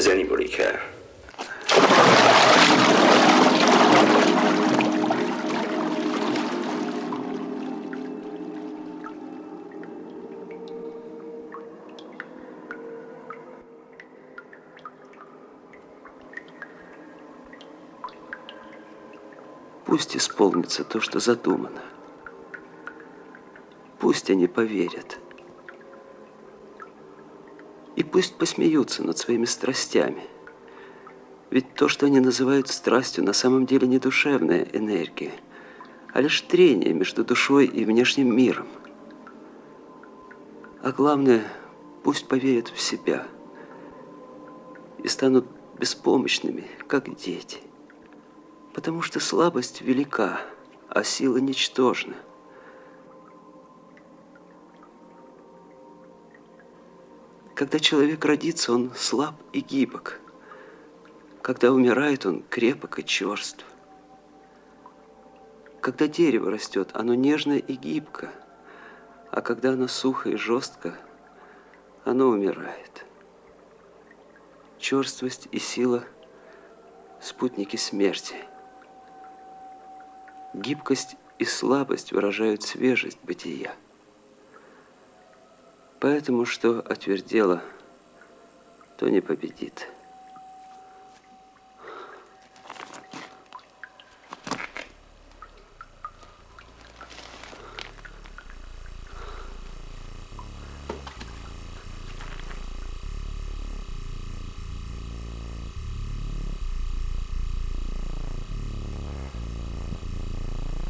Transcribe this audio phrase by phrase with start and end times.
[0.00, 0.80] Does anybody care?
[19.84, 21.82] Пусть исполнится то, что задумано.
[23.98, 25.18] Пусть они поверят.
[28.00, 30.22] И пусть посмеются над своими страстями.
[31.50, 35.32] Ведь то, что они называют страстью, на самом деле не душевная энергия,
[36.14, 38.68] а лишь трение между душой и внешним миром.
[40.82, 41.44] А главное,
[42.02, 43.26] пусть поверят в себя
[45.04, 45.44] и станут
[45.78, 47.58] беспомощными, как дети.
[48.72, 50.40] Потому что слабость велика,
[50.88, 52.14] а сила ничтожна.
[57.60, 60.18] Когда человек родится, он слаб и гибок.
[61.42, 63.66] Когда умирает, он крепок и черств.
[65.82, 68.30] Когда дерево растет, оно нежно и гибко,
[69.30, 70.96] а когда оно сухо и жестко,
[72.06, 73.04] оно умирает.
[74.78, 76.04] Черствость и сила–
[77.20, 78.36] спутники смерти–
[80.54, 83.74] Гибкость и слабость выражают свежесть бытия.
[86.00, 87.62] Поэтому, что отвердело,
[88.96, 89.86] то не победит.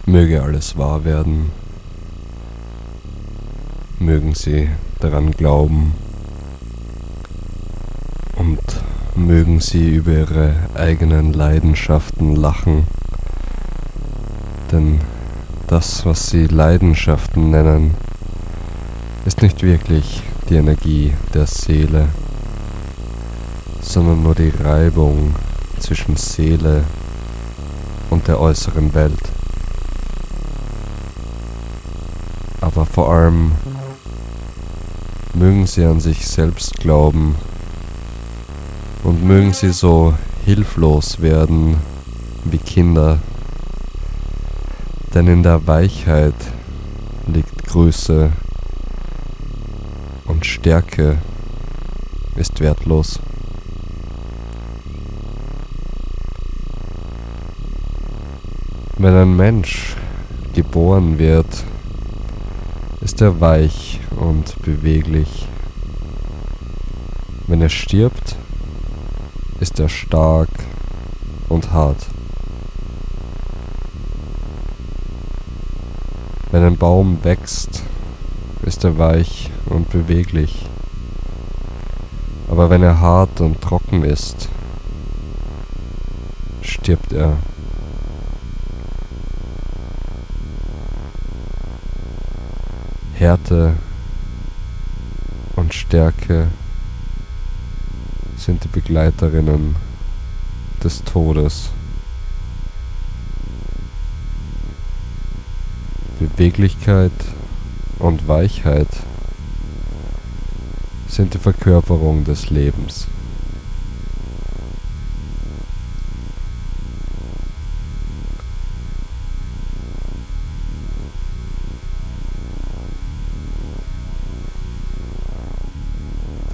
[0.06, 1.52] Möge alles wahr werden.
[4.02, 4.70] Mögen Sie
[5.00, 5.92] daran glauben.
[8.34, 8.58] Und
[9.14, 12.86] mögen Sie über Ihre eigenen Leidenschaften lachen.
[14.72, 15.00] Denn
[15.66, 17.94] das, was Sie Leidenschaften nennen,
[19.26, 22.08] ist nicht wirklich die Energie der Seele,
[23.82, 25.34] sondern nur die Reibung
[25.78, 26.84] zwischen Seele
[28.08, 29.30] und der äußeren Welt.
[32.60, 33.52] aber vor allem
[35.40, 37.34] mögen sie an sich selbst glauben
[39.04, 40.12] und mögen sie so
[40.44, 41.78] hilflos werden
[42.44, 43.18] wie Kinder,
[45.14, 46.34] denn in der Weichheit
[47.26, 48.32] liegt Größe
[50.26, 51.16] und Stärke
[52.36, 53.18] ist wertlos.
[58.98, 59.96] Wenn ein Mensch
[60.52, 61.64] geboren wird,
[63.00, 63.89] ist er weich
[64.20, 65.48] und beweglich.
[67.46, 68.36] Wenn er stirbt,
[69.60, 70.50] ist er stark
[71.48, 72.06] und hart.
[76.50, 77.82] Wenn ein Baum wächst,
[78.62, 80.66] ist er weich und beweglich.
[82.48, 84.48] Aber wenn er hart und trocken ist,
[86.62, 87.36] stirbt er.
[93.14, 93.74] Härte
[95.74, 96.48] Stärke
[98.36, 99.76] sind die Begleiterinnen
[100.82, 101.70] des Todes.
[106.18, 107.12] Beweglichkeit
[107.98, 108.88] und Weichheit
[111.08, 113.06] sind die Verkörperung des Lebens.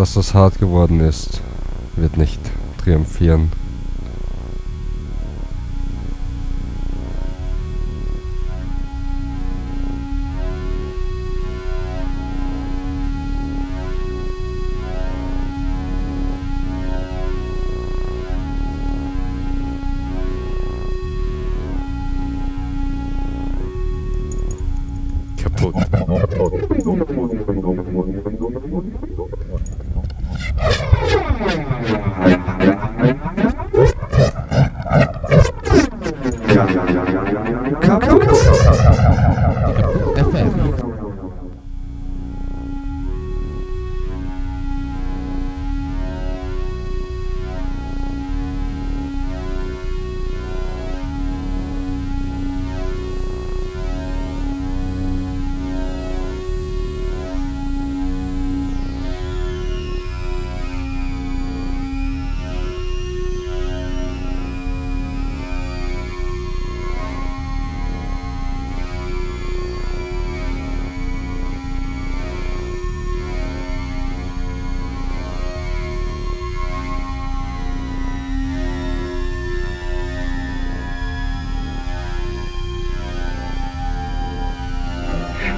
[0.06, 1.40] Dass das hart geworden ist,
[1.96, 2.38] wird nicht
[2.78, 3.50] triumphieren.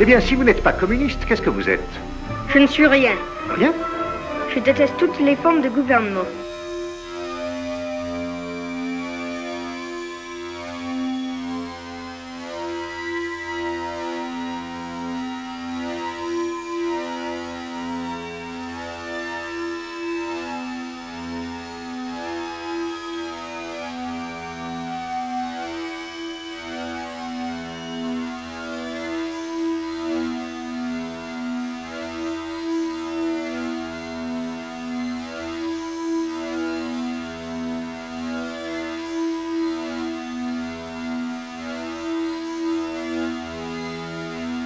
[0.08, 1.92] Bien, si vous n'êtes pas communiste, qu'est-ce que vous êtes?
[2.48, 3.12] Je ne suis rien.
[3.50, 3.74] Rien?
[4.54, 6.24] Je déteste toutes les formes de gouvernement.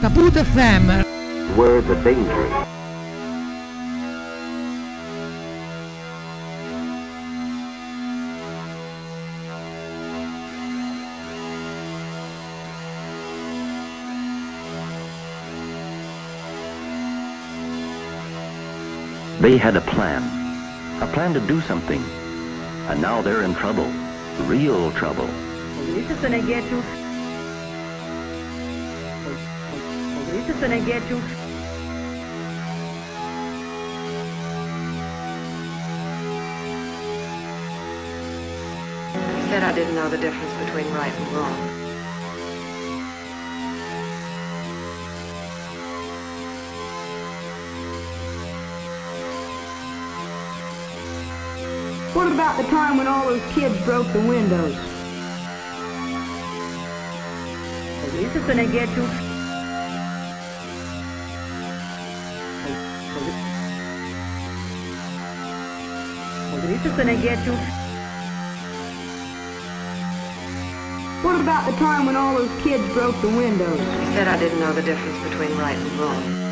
[0.03, 1.57] Caput FM.
[1.57, 2.49] Were the danger.
[19.41, 20.25] They had a plan,
[21.01, 22.03] a plan to do something,
[22.89, 23.87] and now they're in trouble,
[24.49, 25.29] real trouble.
[25.77, 27.02] Polícia
[30.63, 31.17] Senegueto.
[31.17, 31.43] Polícia Senegueto.
[39.13, 41.59] I said I didn't know the difference between right and wrong.
[52.15, 54.77] What about the time when all those kids broke the windows?
[66.83, 67.53] Polícia Senegueto.
[67.53, 67.73] Polícia Senegueto.
[71.23, 73.79] What about the time when all those kids broke the windows?
[73.79, 76.52] I said I didn't know the difference between right and wrong.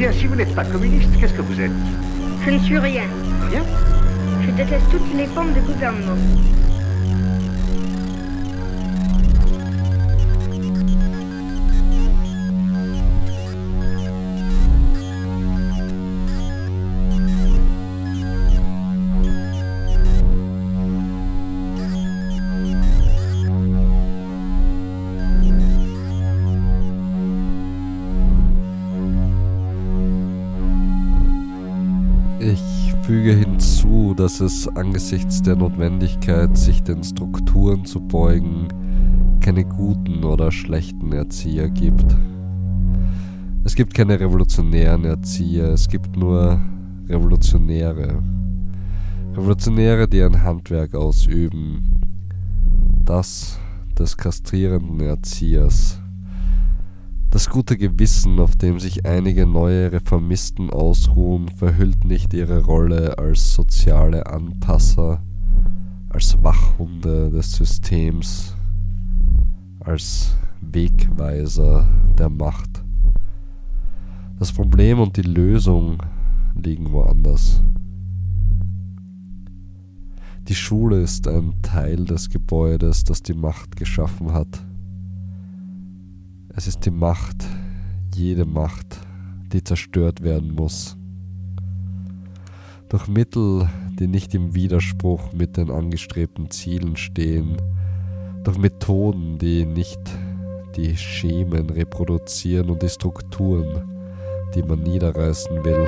[0.00, 1.70] Bien, si vous n'êtes pas communiste, qu'est-ce que vous êtes?
[2.46, 3.02] Je ne suis rien.
[3.50, 3.62] Rien?
[4.40, 6.16] Je déteste toutes les formes de gouvernement.
[34.20, 38.68] Dass es angesichts der Notwendigkeit, sich den Strukturen zu beugen,
[39.40, 42.04] keine guten oder schlechten Erzieher gibt.
[43.64, 46.60] Es gibt keine revolutionären Erzieher, es gibt nur
[47.08, 48.22] Revolutionäre.
[49.32, 51.80] Revolutionäre, die ein Handwerk ausüben.
[53.06, 53.58] Das
[53.98, 55.99] des kastrierenden Erziehers.
[57.30, 63.54] Das gute Gewissen, auf dem sich einige neue Reformisten ausruhen, verhüllt nicht ihre Rolle als
[63.54, 65.22] soziale Anpasser,
[66.08, 68.56] als Wachhunde des Systems,
[69.78, 71.86] als Wegweiser
[72.18, 72.82] der Macht.
[74.40, 76.02] Das Problem und die Lösung
[76.60, 77.62] liegen woanders.
[80.48, 84.64] Die Schule ist ein Teil des Gebäudes, das die Macht geschaffen hat.
[86.56, 87.46] Es ist die Macht,
[88.12, 88.98] jede Macht,
[89.52, 90.96] die zerstört werden muss.
[92.88, 93.68] Durch Mittel,
[94.00, 97.56] die nicht im Widerspruch mit den angestrebten Zielen stehen,
[98.42, 100.00] durch Methoden, die nicht
[100.76, 103.82] die Schemen reproduzieren und die Strukturen,
[104.54, 105.86] die man niederreißen will.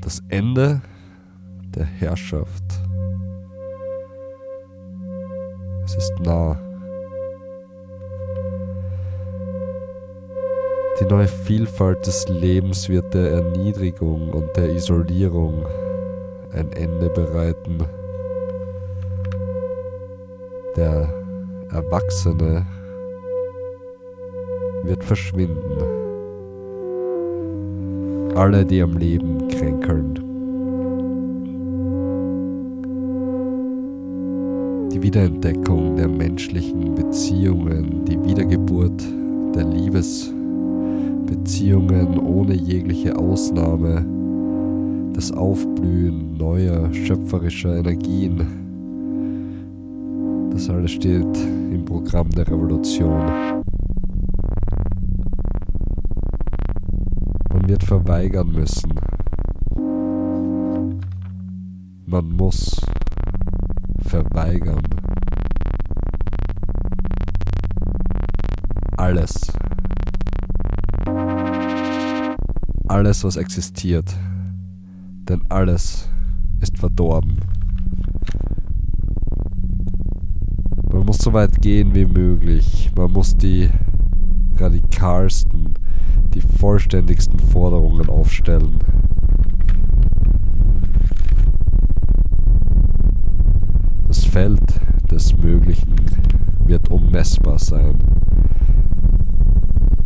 [0.00, 0.82] Das Ende
[1.74, 2.64] der Herrschaft.
[5.84, 6.58] Es ist nah.
[11.00, 15.66] Die neue Vielfalt des Lebens wird der Erniedrigung und der Isolierung
[16.52, 17.78] ein Ende bereiten.
[20.76, 21.12] Der
[21.72, 22.64] Erwachsene
[24.84, 25.82] wird verschwinden.
[28.36, 30.14] Alle, die am Leben kränkeln.
[34.92, 39.02] Die Wiederentdeckung der menschlichen Beziehungen, die Wiedergeburt
[39.56, 39.64] der
[41.24, 44.04] Liebesbeziehungen ohne jegliche Ausnahme,
[45.14, 48.42] das Aufblühen neuer schöpferischer Energien.
[50.52, 51.36] Das alles steht
[51.72, 53.24] im Programm der Revolution.
[57.52, 58.94] Man wird verweigern müssen.
[62.06, 62.76] Man muss
[64.02, 64.82] verweigern.
[68.96, 69.52] Alles.
[72.94, 74.16] Alles, was existiert.
[75.28, 76.08] Denn alles
[76.60, 77.38] ist verdorben.
[80.92, 82.92] Man muss so weit gehen wie möglich.
[82.96, 83.68] Man muss die
[84.58, 85.74] radikalsten,
[86.34, 88.78] die vollständigsten Forderungen aufstellen.
[94.06, 95.96] Das Feld des Möglichen
[96.64, 97.98] wird unmessbar sein.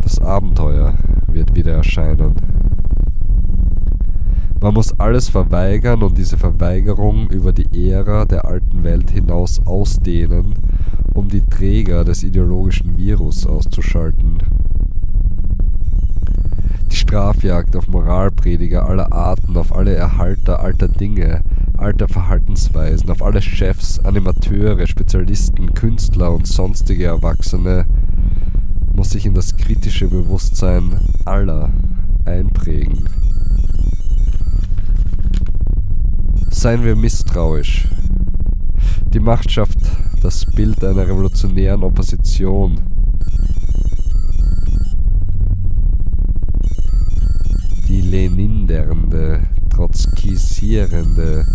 [0.01, 0.95] Das Abenteuer
[1.39, 2.35] wird wieder erscheinen.
[4.61, 10.55] Man muss alles verweigern und diese Verweigerung über die Ära der alten Welt hinaus ausdehnen,
[11.15, 14.39] um die Träger des ideologischen Virus auszuschalten.
[16.91, 21.43] Die Strafjagd auf Moralprediger aller Arten, auf alle Erhalter alter Dinge,
[21.77, 27.87] alter Verhaltensweisen, auf alle Chefs, Animateure, Spezialisten, Künstler und sonstige Erwachsene
[28.99, 31.71] muss sich in das kritische Bewusstsein aller
[32.25, 33.09] einprägen.
[36.51, 37.87] Seien wir misstrauisch.
[39.15, 39.79] Die Macht schafft
[40.21, 42.81] das Bild einer revolutionären Opposition.
[47.87, 51.47] Die lenindernde, trotzkisierende,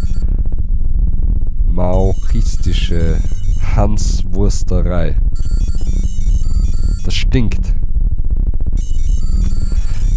[1.67, 3.17] maochistische,
[3.75, 4.23] Hans
[7.33, 7.73] Stinkt.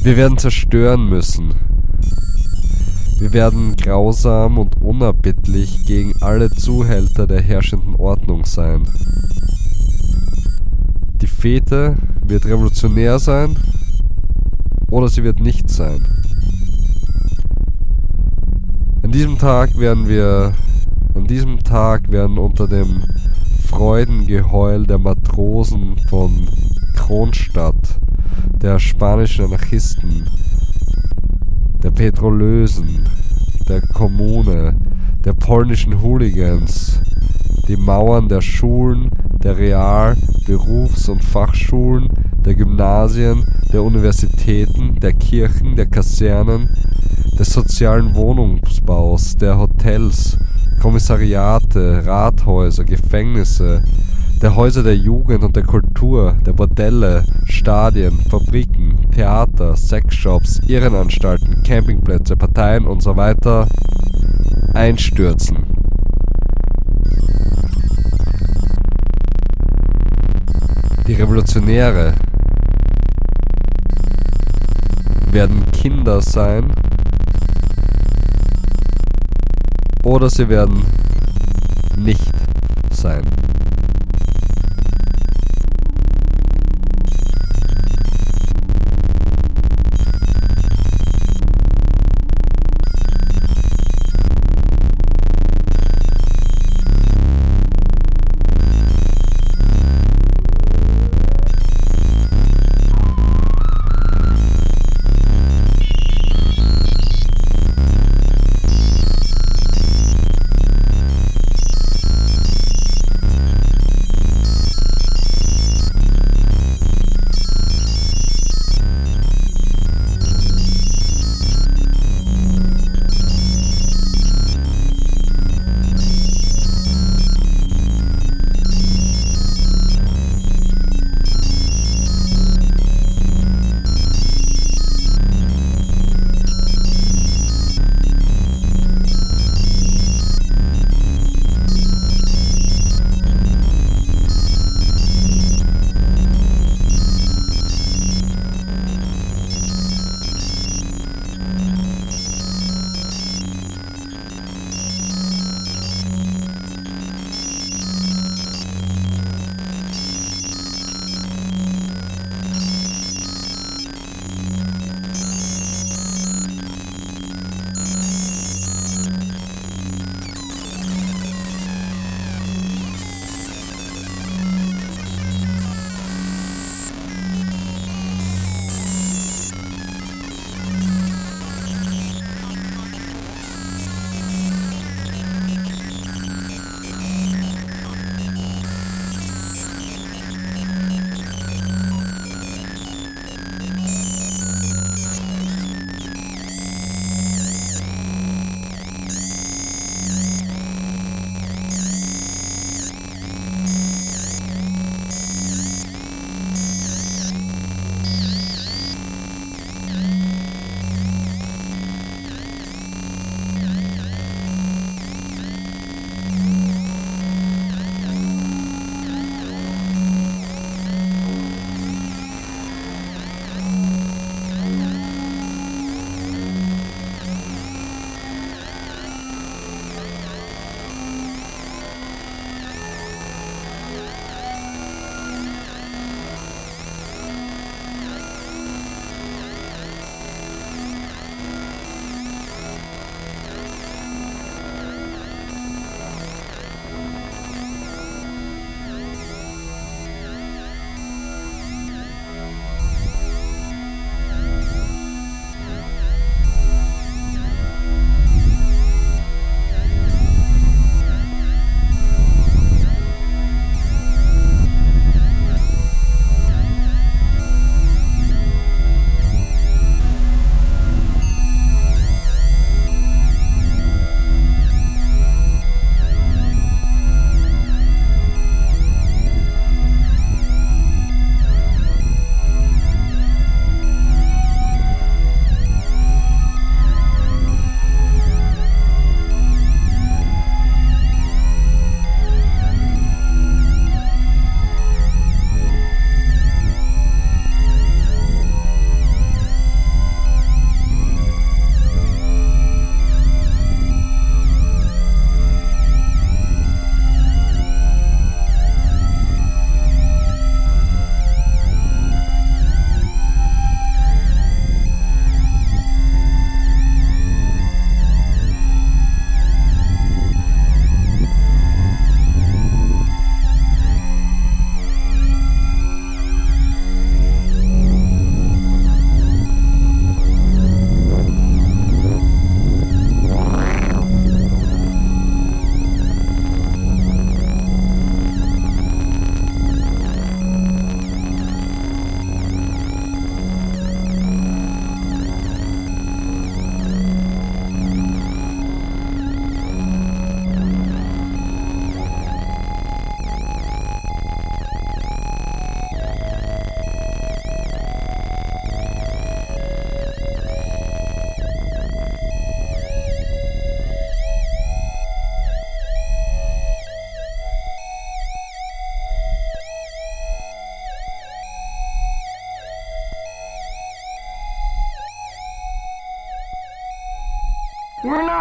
[0.02, 1.54] Wir werden zerstören müssen.
[3.18, 8.82] Wir werden grausam und unerbittlich gegen alle Zuhälter der herrschenden Ordnung sein.
[11.23, 11.94] Die Fete
[12.26, 13.56] wird revolutionär sein
[14.90, 16.06] oder sie wird nicht sein.
[19.02, 20.52] An diesem Tag werden wir,
[21.14, 23.04] an diesem Tag werden unter dem
[23.66, 26.46] Freudengeheul der Matrosen von
[27.06, 28.00] Kronstadt,
[28.60, 30.28] der spanischen Anarchisten,
[31.80, 33.08] der Petrolösen,
[33.68, 34.75] der Kommune,
[35.25, 37.00] der polnischen Hooligans,
[37.68, 39.08] die Mauern der Schulen,
[39.40, 40.16] der Real-,
[40.48, 42.08] Berufs- und Fachschulen,
[42.44, 46.68] der Gymnasien, der Universitäten, der Kirchen, der Kasernen,
[47.38, 50.36] des sozialen Wohnungsbaus, der Hotels,
[50.82, 53.84] Kommissariate, Rathäuser, Gefängnisse,
[54.43, 62.37] der Häuser der Jugend und der Kultur, der Bordelle, Stadien, Fabriken, Theater, Sexshops, Irrenanstalten, Campingplätze,
[62.37, 63.66] Parteien und so weiter
[64.75, 65.57] einstürzen.
[71.07, 72.14] Die Revolutionäre
[75.31, 76.73] werden Kinder sein
[80.02, 80.85] oder sie werden
[81.97, 82.33] nicht
[82.90, 83.23] sein.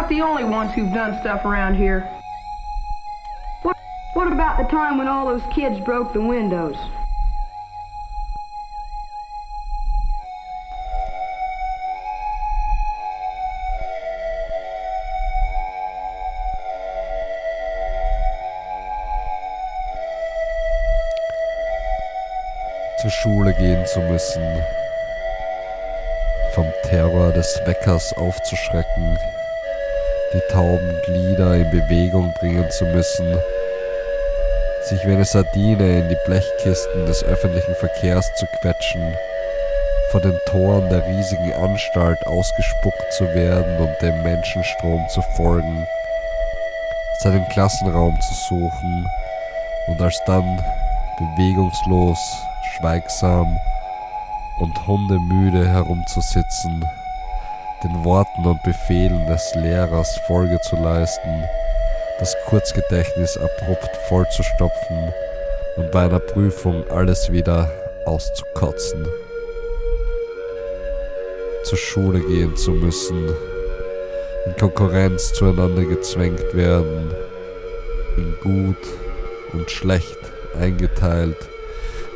[0.06, 2.08] Not the only ones who've done stuff around here.
[3.62, 3.76] What,
[4.14, 6.76] what about the time when all those kids broke the windows?
[23.02, 24.42] zur Schule gehen zu müssen,
[26.54, 29.18] vom Terror des Weckers aufzuschrecken,
[30.32, 33.38] die tauben Glieder in Bewegung bringen zu müssen,
[34.88, 39.14] sich wie eine Sardine in die Blechkisten des öffentlichen Verkehrs zu quetschen,
[40.10, 45.86] vor den Toren der riesigen Anstalt ausgespuckt zu werden und dem Menschenstrom zu folgen,
[47.22, 49.06] seinen Klassenraum zu suchen
[49.88, 50.62] und alsdann
[51.18, 52.18] bewegungslos,
[52.76, 53.58] schweigsam
[54.58, 56.84] und hundemüde herumzusitzen,
[57.86, 61.44] den Worten und Befehlen des Lehrers Folge zu leisten,
[62.18, 65.12] das Kurzgedächtnis abrupt vollzustopfen
[65.76, 67.70] und bei einer Prüfung alles wieder
[68.04, 69.06] auszukotzen.
[71.64, 73.28] Zur Schule gehen zu müssen,
[74.46, 77.10] in Konkurrenz zueinander gezwängt werden,
[78.16, 78.82] in gut
[79.52, 80.18] und schlecht
[80.58, 81.36] eingeteilt,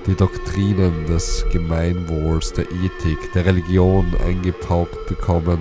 [0.06, 5.58] die Doktrinen des Gemeinwohls, der Ethik, der Religion eingepaukt bekommen,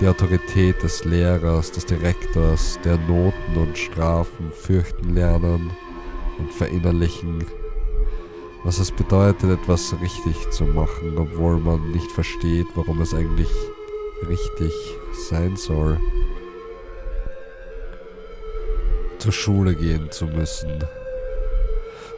[0.00, 5.70] die Autorität des Lehrers, des Direktors, der Noten und Strafen fürchten lernen
[6.38, 7.44] und verinnerlichen,
[8.64, 13.50] was es bedeutet, etwas richtig zu machen, obwohl man nicht versteht, warum es eigentlich
[14.26, 14.72] richtig
[15.28, 15.98] sein soll.
[19.18, 20.82] Zur Schule gehen zu müssen,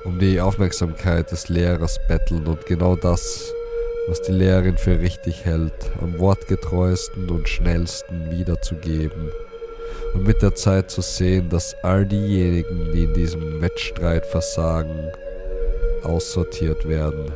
[0.04, 3.52] um die Aufmerksamkeit des Lehrers betteln und genau das,
[4.08, 9.30] was die Lehrerin für richtig hält, am wortgetreuesten und schnellsten wiederzugeben
[10.14, 15.10] und mit der Zeit zu sehen, dass all diejenigen, die in diesem Wettstreit versagen,
[16.02, 17.32] aussortiert werden,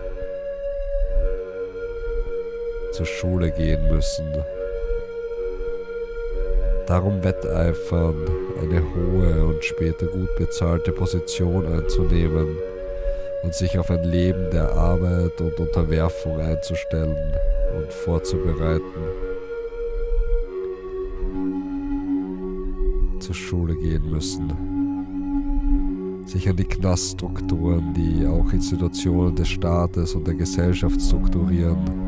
[2.93, 4.27] zur Schule gehen müssen.
[6.87, 8.15] Darum wetteifern,
[8.63, 12.57] eine hohe und später gut bezahlte Position einzunehmen
[13.43, 17.17] und sich auf ein Leben der Arbeit und Unterwerfung einzustellen
[17.77, 18.85] und vorzubereiten.
[23.19, 24.53] Zur Schule gehen müssen.
[26.25, 32.06] Sich an die Knaststrukturen, die auch Institutionen des Staates und der Gesellschaft strukturieren.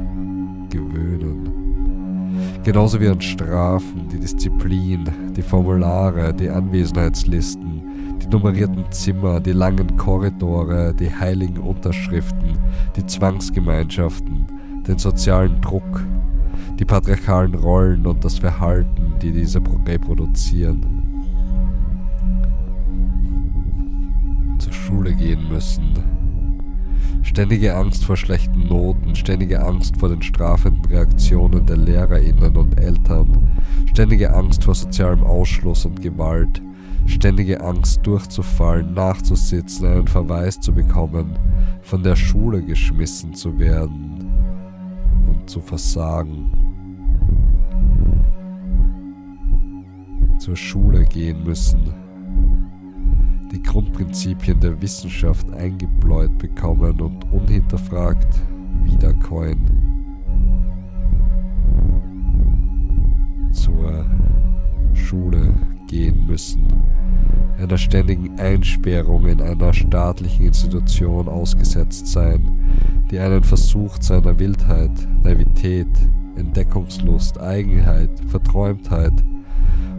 [2.69, 9.97] Genauso wie an Strafen, die Disziplin, die Formulare, die Anwesenheitslisten, die nummerierten Zimmer, die langen
[9.97, 12.59] Korridore, die heiligen Unterschriften,
[12.95, 14.47] die Zwangsgemeinschaften,
[14.87, 16.05] den sozialen Druck,
[16.79, 20.85] die patriarchalen Rollen und das Verhalten, die diese reproduzieren.
[24.59, 25.88] Zur Schule gehen müssen,
[27.29, 33.61] Ständige Angst vor schlechten Noten, ständige Angst vor den strafenden Reaktionen der Lehrerinnen und Eltern,
[33.85, 36.63] ständige Angst vor sozialem Ausschluss und Gewalt,
[37.05, 41.39] ständige Angst durchzufallen, nachzusitzen, einen Verweis zu bekommen,
[41.83, 44.33] von der Schule geschmissen zu werden
[45.29, 46.51] und zu versagen.
[50.39, 52.08] Zur Schule gehen müssen
[53.53, 58.41] die Grundprinzipien der Wissenschaft eingebläut bekommen und unhinterfragt
[58.85, 59.59] wiederkäuen.
[63.53, 64.05] Zur
[64.95, 65.55] Schule
[65.87, 66.67] gehen müssen,
[67.59, 72.47] einer ständigen Einsperrung in einer staatlichen Institution ausgesetzt sein,
[73.11, 75.89] die einen versucht seiner Wildheit, Naivität,
[76.37, 79.25] Entdeckungslust, Eigenheit, Verträumtheit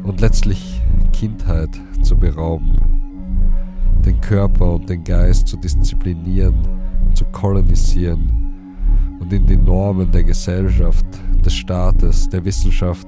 [0.04, 0.82] und letztlich
[1.12, 1.70] Kindheit
[2.02, 2.99] zu berauben
[4.10, 6.56] den Körper und den Geist zu disziplinieren,
[7.14, 8.58] zu kolonisieren
[9.20, 11.06] und in die Normen der Gesellschaft,
[11.46, 13.08] des Staates, der Wissenschaft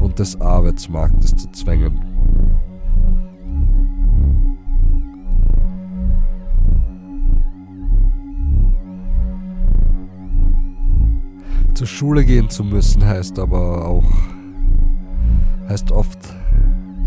[0.00, 2.00] und des Arbeitsmarktes zu zwängen.
[11.74, 14.10] Zur Schule gehen zu müssen heißt aber auch,
[15.68, 16.20] heißt oft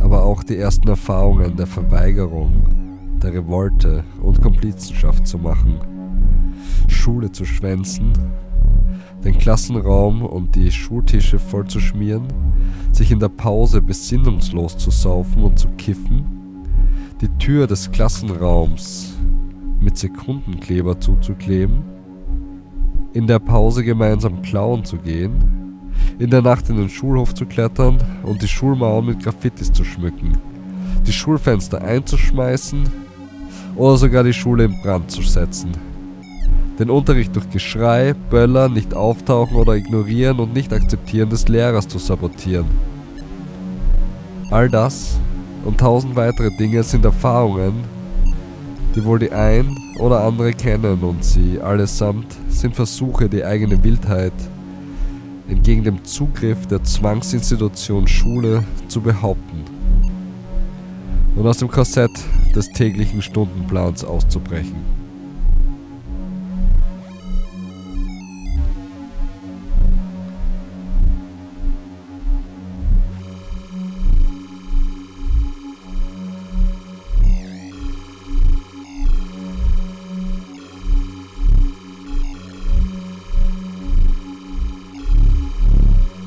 [0.01, 2.87] aber auch die ersten Erfahrungen der Verweigerung,
[3.21, 5.80] der Revolte und Komplizenschaft zu machen,
[6.88, 8.13] Schule zu schwänzen,
[9.23, 12.27] den Klassenraum und die Schultische vollzuschmieren,
[12.91, 16.25] sich in der Pause besinnungslos zu saufen und zu kiffen,
[17.21, 19.15] die Tür des Klassenraums
[19.80, 21.84] mit Sekundenkleber zuzukleben,
[23.13, 27.97] in der Pause gemeinsam klauen zu gehen, in der Nacht in den Schulhof zu klettern
[28.23, 30.38] und die Schulmauern mit Graffitis zu schmücken,
[31.06, 33.06] die Schulfenster einzuschmeißen
[33.77, 35.71] oder sogar die Schule in Brand zu setzen.
[36.79, 41.97] Den Unterricht durch Geschrei, Böller, nicht auftauchen oder ignorieren und nicht akzeptieren des Lehrers zu
[41.97, 42.65] sabotieren.
[44.51, 45.19] All das
[45.65, 47.83] und tausend weitere Dinge sind Erfahrungen,
[48.95, 54.33] die wohl die ein oder andere kennen und sie allesamt sind Versuche, die eigene Wildheit
[55.49, 59.76] entgegen dem Zugriff der Zwangsinstitution Schule zu behaupten
[61.38, 62.12] und aus dem Korsett
[62.56, 64.76] des täglichen Stundenplans auszubrechen.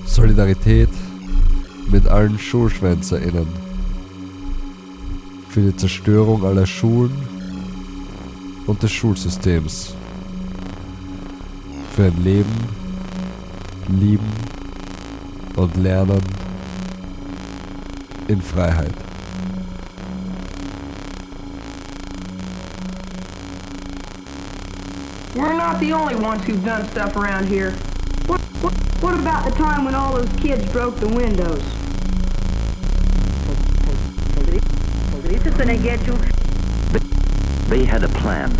[0.06, 0.90] Solidarität
[1.90, 3.69] mit allen SchulschwänzerInnen.
[5.50, 7.10] Für die Zerstörung aller Schulen
[8.66, 9.94] und des Schulsystems.
[11.96, 12.54] Für ein Leben,
[13.88, 14.32] Lieben
[15.56, 16.22] und Lernen
[18.28, 18.94] in Freiheit.
[25.34, 27.72] We're not the only ones who've done stuff around here.
[28.26, 31.79] What, what, what about the time when all those kids broke the windows?
[37.68, 38.50] They had a plan.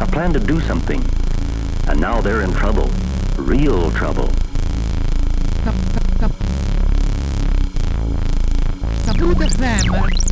[0.00, 1.02] A plan to do something.
[1.88, 2.90] And now they're in trouble.
[3.38, 4.28] Real trouble.
[9.06, 9.90] Kaput FM.
[9.90, 10.22] Where...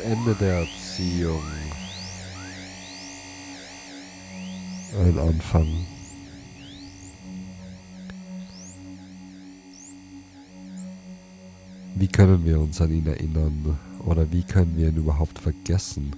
[0.00, 1.42] Ende der Erziehung.
[4.98, 5.66] Ein Anfang.
[11.94, 16.16] Wie können wir uns an ihn erinnern oder wie können wir ihn überhaupt vergessen?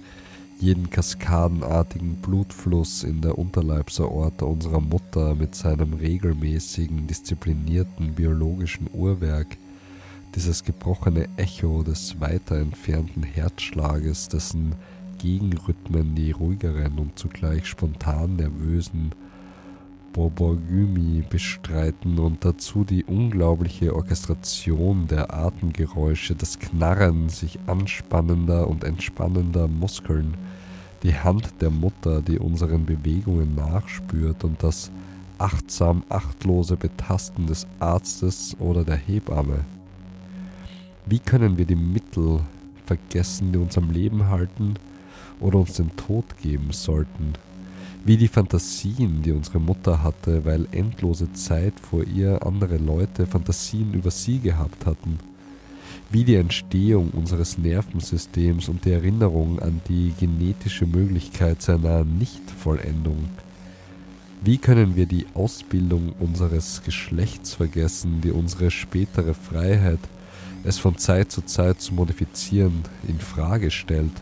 [0.59, 9.57] Jeden kaskadenartigen Blutfluss in der Unterleibsaorta unserer Mutter mit seinem regelmäßigen, disziplinierten biologischen Uhrwerk,
[10.35, 14.75] dieses gebrochene Echo des weiter entfernten Herzschlages, dessen
[15.19, 19.11] Gegenrhythmen die ruhigeren und zugleich spontan nervösen
[20.13, 29.67] Borborgymi bestreiten und dazu die unglaubliche Orchestration der Atemgeräusche, das Knarren sich anspannender und entspannender
[29.67, 30.35] Muskeln,
[31.01, 34.91] die Hand der Mutter, die unseren Bewegungen nachspürt und das
[35.39, 39.65] achtsam achtlose Betasten des Arztes oder der Hebamme.
[41.05, 42.39] Wie können wir die Mittel
[42.85, 44.75] vergessen, die uns am Leben halten
[45.41, 47.33] oder uns den Tod geben sollten?
[48.05, 53.93] Wie die Fantasien, die unsere Mutter hatte, weil endlose Zeit vor ihr andere Leute Fantasien
[53.93, 55.19] über sie gehabt hatten.
[56.09, 63.29] Wie die Entstehung unseres Nervensystems und die Erinnerung an die genetische Möglichkeit seiner Nichtvollendung.
[64.41, 69.99] Wie können wir die Ausbildung unseres Geschlechts vergessen, die unsere spätere Freiheit,
[70.63, 74.21] es von Zeit zu Zeit zu modifizieren, in Frage stellt?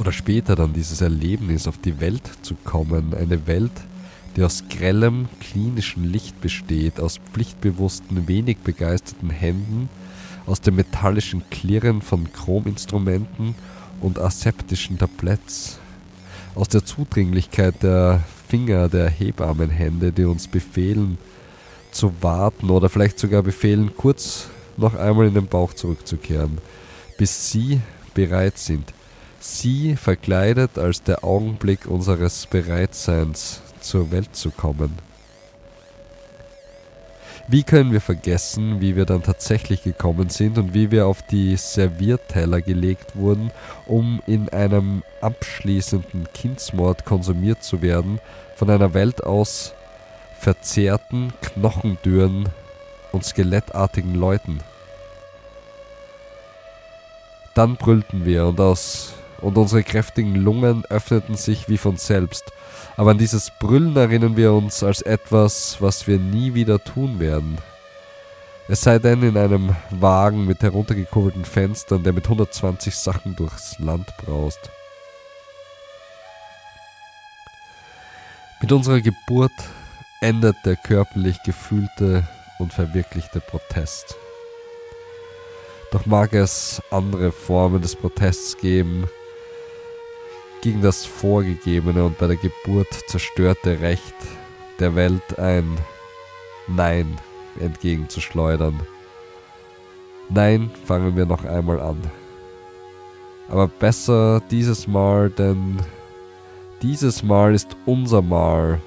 [0.00, 3.70] oder später dann dieses Erlebnis auf die Welt zu kommen, eine Welt,
[4.34, 9.90] die aus grellem klinischen Licht besteht, aus pflichtbewussten, wenig begeisterten Händen,
[10.46, 13.54] aus dem metallischen Klirren von Chrominstrumenten
[14.00, 15.78] und aseptischen Tabletts,
[16.54, 21.18] aus der Zudringlichkeit der Finger der Hebammenhände, die uns befehlen
[21.90, 24.48] zu warten oder vielleicht sogar befehlen, kurz
[24.80, 26.58] noch einmal in den Bauch zurückzukehren,
[27.18, 27.80] bis sie
[28.14, 28.92] bereit sind,
[29.38, 34.98] sie verkleidet als der Augenblick unseres Bereitseins zur Welt zu kommen.
[37.52, 41.56] Wie können wir vergessen, wie wir dann tatsächlich gekommen sind und wie wir auf die
[41.56, 43.50] Servierteller gelegt wurden,
[43.86, 48.20] um in einem abschließenden Kindsmord konsumiert zu werden,
[48.54, 49.74] von einer Welt aus
[50.38, 52.48] verzerrten, knochendürren
[53.10, 54.60] und skelettartigen Leuten?
[57.60, 62.54] Dann brüllten wir und aus und unsere kräftigen Lungen öffneten sich wie von selbst.
[62.96, 67.58] Aber an dieses Brüllen erinnern wir uns als etwas, was wir nie wieder tun werden.
[68.66, 74.06] Es sei denn in einem Wagen mit heruntergekurbelten Fenstern, der mit 120 Sachen durchs Land
[74.24, 74.70] braust.
[78.62, 79.52] Mit unserer Geburt
[80.22, 82.26] endet der körperlich gefühlte
[82.58, 84.16] und verwirklichte Protest.
[85.90, 89.08] Doch mag es andere Formen des Protests geben,
[90.62, 94.14] gegen das vorgegebene und bei der Geburt zerstörte Recht
[94.78, 95.78] der Welt ein
[96.68, 97.18] Nein
[97.58, 98.80] entgegenzuschleudern.
[100.28, 102.00] Nein, fangen wir noch einmal an.
[103.48, 105.78] Aber besser dieses Mal, denn
[106.82, 108.80] dieses Mal ist unser Mal.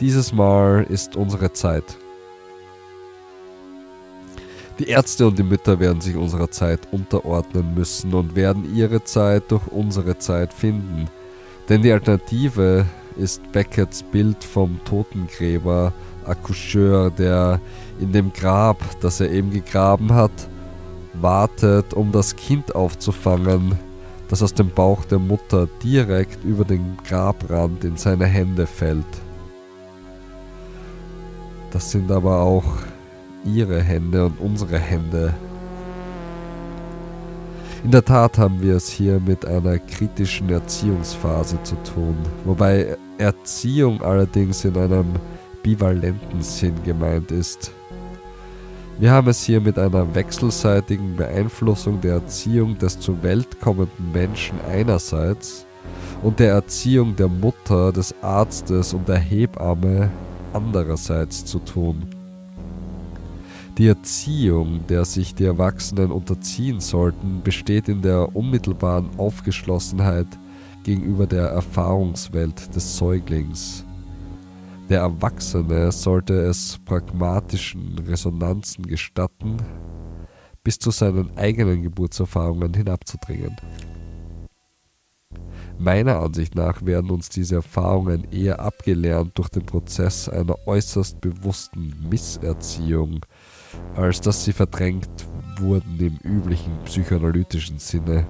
[0.00, 1.98] Dieses Mal ist unsere Zeit.
[4.78, 9.44] Die Ärzte und die Mütter werden sich unserer Zeit unterordnen müssen und werden ihre Zeit
[9.50, 11.08] durch unsere Zeit finden.
[11.68, 12.84] Denn die Alternative
[13.16, 15.92] ist Beckets Bild vom Totengräber,
[16.26, 17.60] Accoucheur, der
[18.00, 20.32] in dem Grab, das er eben gegraben hat,
[21.12, 23.78] wartet, um das Kind aufzufangen,
[24.28, 29.04] das aus dem Bauch der Mutter direkt über den Grabrand in seine Hände fällt.
[31.70, 32.64] Das sind aber auch
[33.44, 35.34] ihre Hände und unsere Hände.
[37.84, 44.00] In der Tat haben wir es hier mit einer kritischen Erziehungsphase zu tun, wobei Erziehung
[44.02, 45.06] allerdings in einem
[45.62, 47.72] bivalenten Sinn gemeint ist.
[48.98, 54.58] Wir haben es hier mit einer wechselseitigen Beeinflussung der Erziehung des zur Welt kommenden Menschen
[54.70, 55.66] einerseits
[56.22, 60.10] und der Erziehung der Mutter, des Arztes und der Hebamme
[60.52, 62.13] andererseits zu tun.
[63.76, 70.28] Die Erziehung, der sich die Erwachsenen unterziehen sollten, besteht in der unmittelbaren Aufgeschlossenheit
[70.84, 73.84] gegenüber der Erfahrungswelt des Säuglings.
[74.88, 79.56] Der Erwachsene sollte es pragmatischen Resonanzen gestatten,
[80.62, 83.56] bis zu seinen eigenen Geburtserfahrungen hinabzudringen.
[85.78, 91.92] Meiner Ansicht nach werden uns diese Erfahrungen eher abgelernt durch den Prozess einer äußerst bewussten
[92.08, 93.20] Misserziehung
[93.96, 95.08] als dass sie verdrängt
[95.58, 98.26] wurden im üblichen psychoanalytischen Sinne.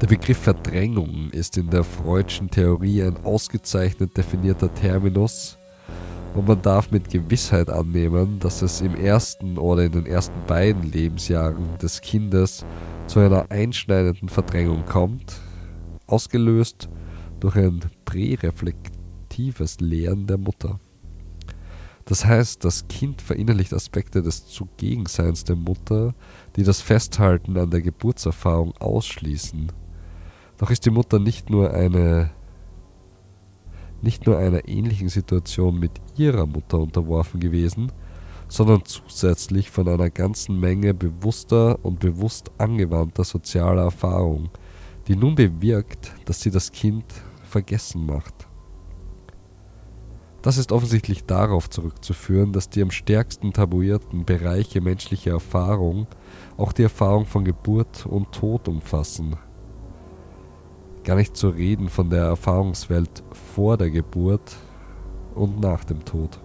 [0.00, 5.58] Der Begriff Verdrängung ist in der Freudschen Theorie ein ausgezeichnet definierter Terminus
[6.34, 10.82] und man darf mit Gewissheit annehmen, dass es im ersten oder in den ersten beiden
[10.82, 12.66] Lebensjahren des Kindes
[13.06, 15.40] zu einer einschneidenden Verdrängung kommt,
[16.06, 16.90] ausgelöst
[17.40, 20.78] durch ein präreflektives Lehren der Mutter.
[22.06, 26.14] Das heißt, das Kind verinnerlicht Aspekte des Zugegenseins der Mutter,
[26.54, 29.72] die das Festhalten an der Geburtserfahrung ausschließen.
[30.56, 32.30] Doch ist die Mutter nicht nur eine
[34.02, 37.90] nicht nur einer ähnlichen Situation mit ihrer Mutter unterworfen gewesen,
[38.46, 44.50] sondern zusätzlich von einer ganzen Menge bewusster und bewusst angewandter sozialer Erfahrung,
[45.08, 47.04] die nun bewirkt, dass sie das Kind
[47.42, 48.35] vergessen macht.
[50.46, 56.06] Das ist offensichtlich darauf zurückzuführen, dass die am stärksten tabuierten Bereiche menschlicher Erfahrung
[56.56, 59.34] auch die Erfahrung von Geburt und Tod umfassen.
[61.02, 64.54] Gar nicht zu reden von der Erfahrungswelt vor der Geburt
[65.34, 66.38] und nach dem Tod.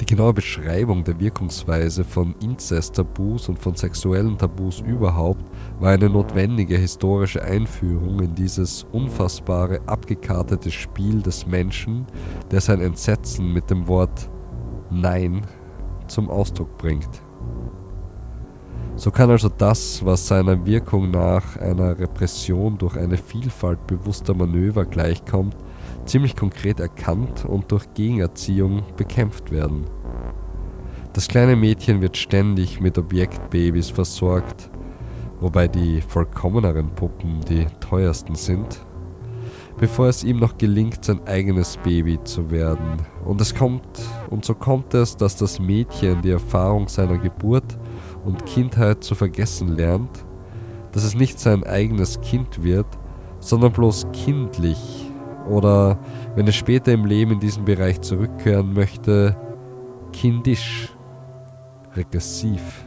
[0.00, 5.44] Die genaue Beschreibung der Wirkungsweise von Inzest-Tabus und von sexuellen Tabus überhaupt
[5.80, 12.06] war eine notwendige historische Einführung in dieses unfassbare, abgekartete Spiel des Menschen,
[12.50, 14.28] der sein Entsetzen mit dem Wort
[14.90, 15.42] Nein
[16.08, 17.22] zum Ausdruck bringt.
[18.96, 24.84] So kann also das, was seiner Wirkung nach einer Repression durch eine Vielfalt bewusster Manöver
[24.86, 25.56] gleichkommt,
[26.04, 29.84] ziemlich konkret erkannt und durch Gegenerziehung bekämpft werden.
[31.12, 34.68] Das kleine Mädchen wird ständig mit Objektbabys versorgt,
[35.40, 38.84] wobei die vollkommeneren Puppen die teuersten sind,
[39.78, 42.96] bevor es ihm noch gelingt, sein eigenes Baby zu werden.
[43.24, 43.86] Und es kommt,
[44.30, 47.78] und so kommt es, dass das Mädchen die Erfahrung seiner Geburt
[48.24, 50.24] und Kindheit zu vergessen lernt,
[50.92, 52.86] dass es nicht sein eigenes Kind wird,
[53.40, 55.08] sondern bloß kindlich
[55.48, 55.98] oder,
[56.34, 59.36] wenn es später im Leben in diesen Bereich zurückkehren möchte,
[60.12, 60.94] kindisch,
[61.96, 62.84] regressiv,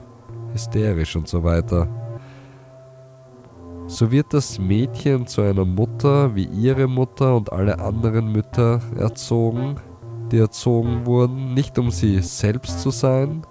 [0.52, 1.88] hysterisch und so weiter.
[3.92, 9.76] So wird das Mädchen zu einer Mutter wie ihre Mutter und alle anderen Mütter erzogen,
[10.32, 13.42] die erzogen wurden, nicht um sie selbst zu sein,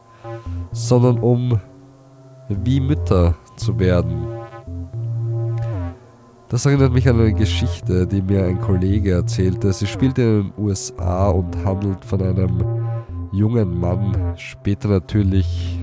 [0.73, 1.61] sondern um
[2.49, 4.29] wie Mütter zu werden.
[6.49, 9.75] Das erinnert mich an eine Geschichte, die mir ein Kollege erzählte.
[9.75, 12.65] Sie spielt in den USA und handelt von einem
[13.31, 15.79] jungen Mann, später natürlich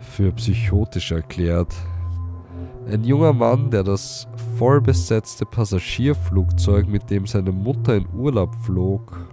[0.00, 1.74] für psychotisch erklärt.
[2.90, 4.26] Ein junger Mann, der das
[4.56, 9.28] vollbesetzte Passagierflugzeug, mit dem seine Mutter in Urlaub flog,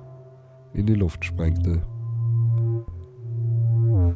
[0.74, 1.82] in die Luft sprengte.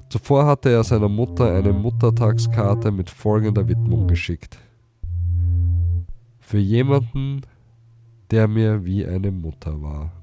[0.10, 4.58] Zuvor hatte er seiner Mutter eine Muttertagskarte mit folgender Widmung geschickt.
[6.40, 7.40] Für jemanden,
[8.32, 10.19] der mir wie eine Mutter war.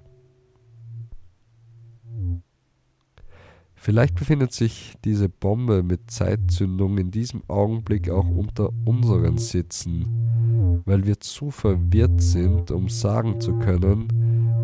[3.87, 11.07] Vielleicht befindet sich diese Bombe mit Zeitzündung in diesem Augenblick auch unter unseren Sitzen, weil
[11.07, 14.09] wir zu verwirrt sind, um sagen zu können,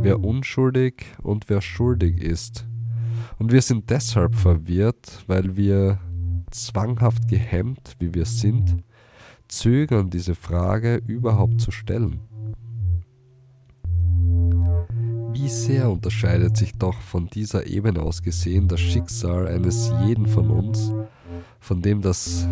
[0.00, 2.66] wer unschuldig und wer schuldig ist.
[3.38, 6.00] Und wir sind deshalb verwirrt, weil wir
[6.50, 8.82] zwanghaft gehemmt, wie wir sind,
[9.46, 12.18] zögern, diese Frage überhaupt zu stellen.
[15.32, 20.50] Wie sehr unterscheidet sich doch von dieser Ebene aus gesehen das Schicksal eines jeden von
[20.50, 20.92] uns,
[21.58, 22.46] von dem, das,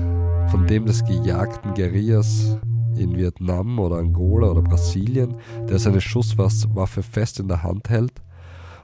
[0.50, 2.58] von dem des gejagten Guerillas
[2.96, 5.34] in Vietnam oder Angola oder Brasilien,
[5.68, 8.22] der seine Schusswaffe fest in der Hand hält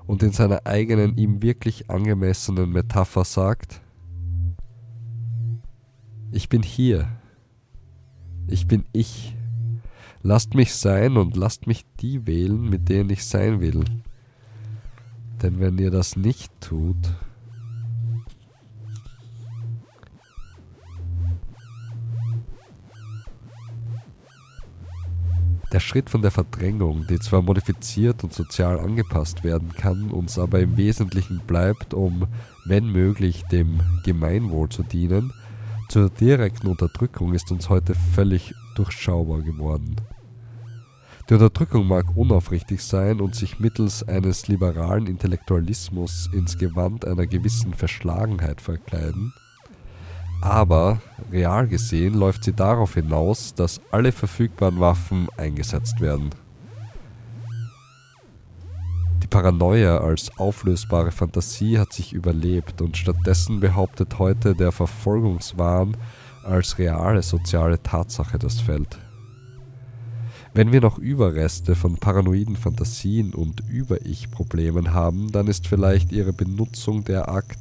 [0.06, 3.80] und in seiner eigenen ihm wirklich angemessenen Metapher sagt,
[6.32, 7.08] ich bin hier,
[8.46, 9.35] ich bin ich,
[10.26, 13.84] lasst mich sein und lasst mich die wählen, mit denen ich sein will.
[15.42, 16.96] Denn wenn ihr das nicht tut,
[25.72, 30.60] Der Schritt von der Verdrängung, die zwar modifiziert und sozial angepasst werden kann, uns aber
[30.60, 32.28] im Wesentlichen bleibt, um,
[32.64, 35.34] wenn möglich, dem Gemeinwohl zu dienen,
[35.90, 39.96] zur direkten Unterdrückung ist uns heute völlig durchschaubar geworden.
[41.28, 47.74] Die Unterdrückung mag unaufrichtig sein und sich mittels eines liberalen Intellektualismus ins Gewand einer gewissen
[47.74, 49.32] Verschlagenheit verkleiden,
[50.40, 51.00] aber
[51.32, 56.30] real gesehen läuft sie darauf hinaus, dass alle verfügbaren Waffen eingesetzt werden.
[59.22, 65.96] Die Paranoia als auflösbare Fantasie hat sich überlebt und stattdessen behauptet heute der Verfolgungswahn
[66.44, 68.98] als reale soziale Tatsache das Feld.
[70.56, 77.04] Wenn wir noch Überreste von paranoiden Fantasien und Über-Ich-Problemen haben, dann ist vielleicht ihre Benutzung
[77.04, 77.58] der Akt,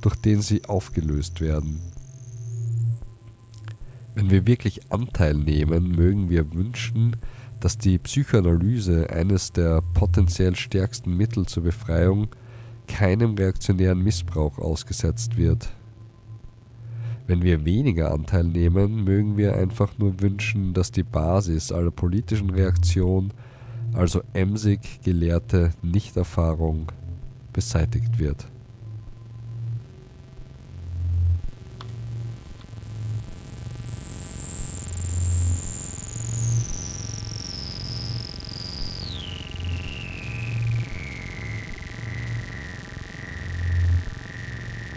[0.00, 1.78] durch den sie aufgelöst werden.
[4.14, 7.16] Wenn wir wirklich Anteil nehmen, mögen wir wünschen,
[7.60, 12.28] dass die Psychoanalyse, eines der potenziell stärksten Mittel zur Befreiung,
[12.88, 15.68] keinem reaktionären Missbrauch ausgesetzt wird.
[17.26, 22.50] Wenn wir weniger Anteil nehmen, mögen wir einfach nur wünschen, dass die Basis aller politischen
[22.50, 23.32] Reaktion,
[23.94, 26.86] also emsig gelehrte Nichterfahrung,
[27.52, 28.46] beseitigt wird.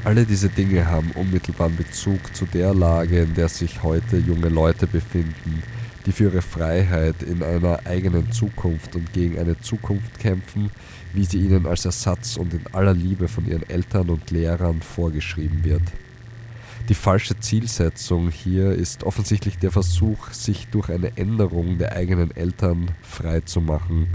[0.10, 4.88] Alle diese Dinge haben unmittelbaren Bezug zu der Lage, in der sich heute junge Leute
[4.88, 5.62] befinden,
[6.04, 10.72] die für ihre Freiheit in einer eigenen Zukunft und gegen eine Zukunft kämpfen,
[11.14, 15.64] wie sie ihnen als Ersatz und in aller Liebe von ihren Eltern und Lehrern vorgeschrieben
[15.64, 15.84] wird.
[16.90, 22.90] Die falsche Zielsetzung hier ist offensichtlich der Versuch, sich durch eine Änderung der eigenen Eltern
[23.04, 24.08] frei zu machen.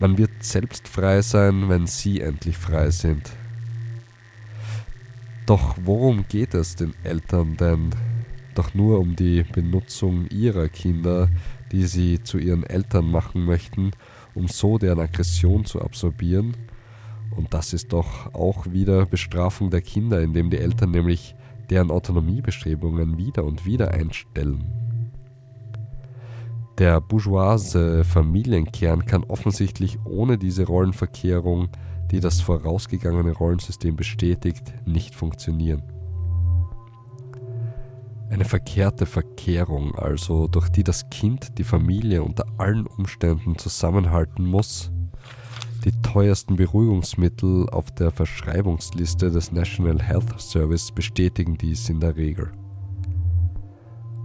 [0.00, 3.30] Man wird selbst frei sein, wenn sie endlich frei sind.
[5.46, 7.90] Doch worum geht es den Eltern denn?
[8.56, 11.28] Doch nur um die Benutzung ihrer Kinder,
[11.70, 13.92] die sie zu ihren Eltern machen möchten,
[14.34, 16.56] um so deren Aggression zu absorbieren?
[17.36, 21.36] Und das ist doch auch wieder Bestrafung der Kinder, indem die Eltern nämlich
[21.70, 24.64] deren Autonomiebestrebungen wieder und wieder einstellen.
[26.78, 31.68] Der bourgeoise Familienkern kann offensichtlich ohne diese Rollenverkehrung
[32.10, 35.82] die das vorausgegangene Rollensystem bestätigt, nicht funktionieren.
[38.28, 44.90] Eine verkehrte Verkehrung, also durch die das Kind die Familie unter allen Umständen zusammenhalten muss.
[45.84, 52.50] Die teuersten Beruhigungsmittel auf der Verschreibungsliste des National Health Service bestätigen dies in der Regel.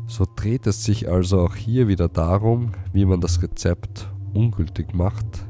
[0.07, 5.45] So dreht es sich also auch hier wieder darum, wie man das Rezept ungültig macht,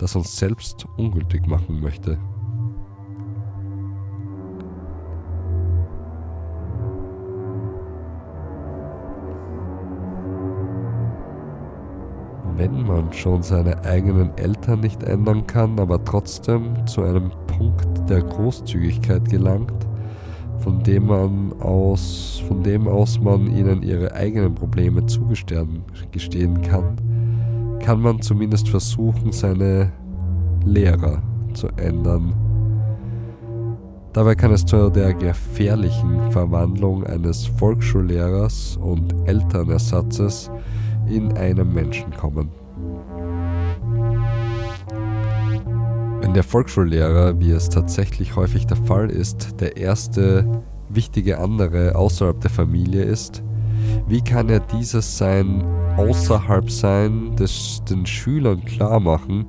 [0.00, 2.16] das uns selbst ungültig machen möchte.
[12.56, 18.22] Wenn man schon seine eigenen Eltern nicht ändern kann, aber trotzdem zu einem Punkt der
[18.22, 19.86] Großzügigkeit gelangt,
[20.58, 25.82] von dem man aus, von dem aus man ihnen ihre eigenen Probleme zugestehen
[26.62, 26.96] kann,
[27.80, 29.92] kann man zumindest versuchen, seine
[30.64, 31.22] Lehrer
[31.54, 32.34] zu ändern.
[34.12, 40.50] Dabei kann es zu der gefährlichen Verwandlung eines Volksschullehrers und Elternersatzes
[41.08, 42.50] in einen Menschen kommen.
[46.20, 52.40] Wenn der Volksschullehrer, wie es tatsächlich häufig der Fall ist, der erste wichtige andere außerhalb
[52.40, 53.42] der Familie ist,
[54.06, 55.64] wie kann er dieses sein
[55.96, 59.46] außerhalb sein, des den Schülern klar machen,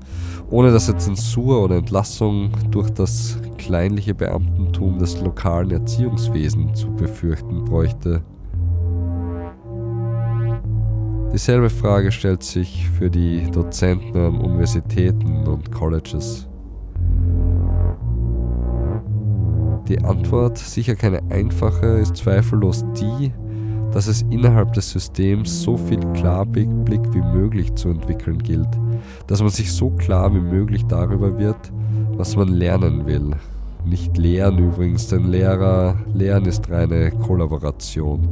[0.50, 7.66] ohne dass er Zensur oder Entlassung durch das kleinliche Beamtentum des lokalen Erziehungswesens zu befürchten
[7.66, 8.22] bräuchte?
[11.34, 16.50] Dieselbe Frage stellt sich für die Dozenten an Universitäten und Colleges.
[19.88, 23.32] Die Antwort, sicher keine einfache, ist zweifellos die,
[23.94, 26.70] dass es innerhalb des Systems so viel Klarblick
[27.14, 28.70] wie möglich zu entwickeln gilt,
[29.28, 31.72] dass man sich so klar wie möglich darüber wird,
[32.18, 33.32] was man lernen will.
[33.86, 38.28] Nicht lehren übrigens, denn Lehrer, Lernen ist reine Kollaboration.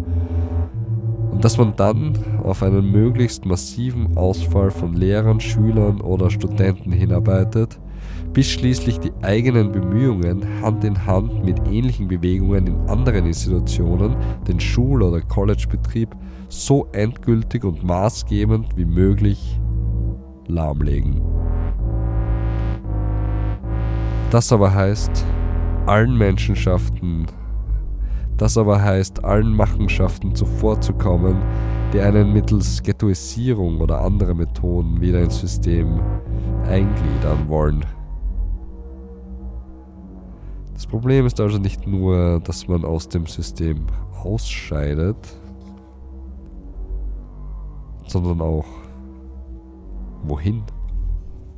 [1.31, 7.79] Und dass man dann auf einen möglichst massiven Ausfall von Lehrern, Schülern oder Studenten hinarbeitet,
[8.33, 14.15] bis schließlich die eigenen Bemühungen Hand in Hand mit ähnlichen Bewegungen in anderen Institutionen
[14.47, 16.15] den Schul- oder Collegebetrieb
[16.47, 19.59] so endgültig und maßgebend wie möglich
[20.47, 21.21] lahmlegen.
[24.31, 25.25] Das aber heißt,
[25.87, 27.25] allen Menschenschaften,
[28.37, 31.37] das aber heißt, allen Machenschaften zuvorzukommen,
[31.93, 35.99] die einen mittels Ghettoisierung oder anderer Methoden wieder ins System
[36.67, 37.83] eingliedern wollen.
[40.79, 43.85] Das Problem ist also nicht nur, dass man aus dem System
[44.23, 45.17] ausscheidet,
[48.07, 48.65] sondern auch
[50.23, 50.63] wohin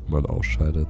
[0.07, 0.87] mal ausscheidet.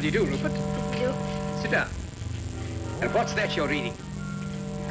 [0.00, 0.52] How do you do, Rupert?
[0.98, 1.12] You,
[1.60, 1.86] Sit down.
[3.02, 3.92] And what's that you're reading?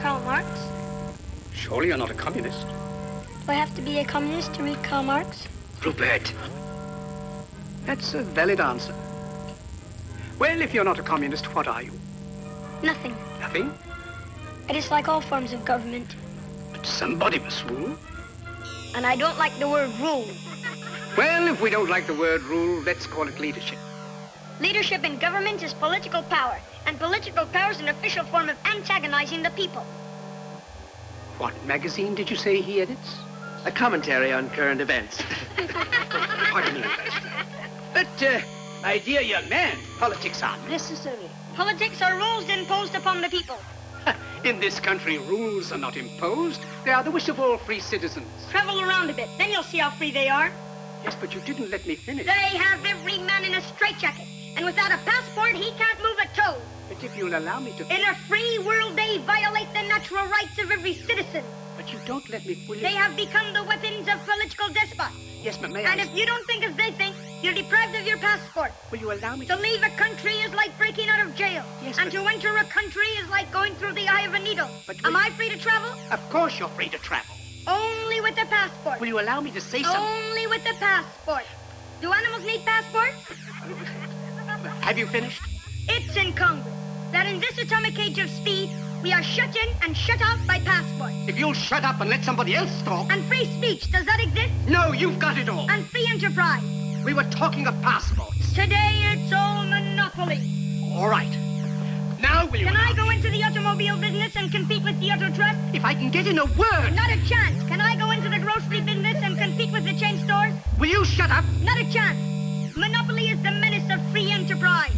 [0.03, 0.47] Karl Marx?
[1.51, 2.67] Surely you're not a communist.
[2.67, 5.47] Do I have to be a communist to read Karl Marx?
[5.83, 6.31] Rupert.
[7.87, 8.93] That's a valid answer.
[10.37, 11.93] Well, if you're not a communist, what are you?
[12.83, 13.15] Nothing.
[13.39, 13.73] Nothing?
[14.69, 16.15] I dislike all forms of government.
[16.71, 17.97] But somebody must rule.
[18.95, 20.27] And I don't like the word rule.
[21.17, 23.79] Well, if we don't like the word rule, let's call it leadership.
[24.59, 29.41] Leadership in government is political power, and political power is an official form of antagonizing
[29.41, 29.83] the people.
[31.37, 33.19] What magazine did you say he edits?
[33.65, 35.21] A commentary on current events.
[36.51, 36.83] Pardon me,
[37.93, 38.41] But, uh,
[38.81, 41.29] my dear young man, politics are necessary.
[41.53, 43.57] Politics are rules imposed upon the people.
[44.43, 46.61] In this country, rules are not imposed.
[46.83, 48.27] They are the wish of all free citizens.
[48.49, 50.51] Travel around a bit, then you'll see how free they are.
[51.03, 52.25] Yes, but you didn't let me finish.
[52.25, 54.27] They have every man in a straitjacket,
[54.59, 56.57] and without a passport, he can't move a toe.
[56.89, 57.83] But if you'll allow me to...
[57.85, 61.45] In a free world, they violate the natural rights of every citizen.
[61.77, 62.67] But you don't let me.
[62.81, 65.15] They have become the weapons of political despots.
[65.41, 66.03] Yes, but may And I...
[66.03, 68.73] if you don't think as they think, you're deprived of your passport.
[68.91, 69.61] Will you allow me To to...
[69.61, 71.63] leave a country is like breaking out of jail.
[71.81, 74.39] Yes, and but- to enter a country is like going through the eye of a
[74.39, 74.67] needle.
[74.85, 75.89] But Am I free to travel?
[76.11, 77.33] Of course you're free to travel.
[77.65, 78.99] Only with a passport.
[78.99, 80.01] Will you allow me to say something?
[80.01, 81.45] Only with a passport.
[82.01, 83.23] Do animals need passports?
[84.81, 85.41] Have you finished?
[85.87, 86.73] It's in Congress
[87.11, 88.69] that in this atomic age of speed,
[89.01, 91.13] We are shut in and shut out by passport.
[91.25, 93.09] If you'll shut up and let somebody else talk.
[93.09, 94.51] And free speech, does that exist?
[94.67, 95.71] No, you've got it all.
[95.71, 96.63] And free enterprise.
[97.05, 98.51] We were talking of passports.
[98.53, 100.91] Today it's all monopoly.
[100.93, 101.31] All right.
[102.19, 102.65] Now will you...
[102.65, 105.57] Can I go into the automobile business and compete with the auto trust?
[105.73, 106.91] If I can get in a word...
[106.93, 107.63] Not a chance.
[107.69, 110.53] Can I go into the grocery business and compete with the chain stores?
[110.77, 111.45] Will you shut up?
[111.61, 112.19] Not a chance.
[112.79, 114.95] Monopoly is the menace of free enterprise.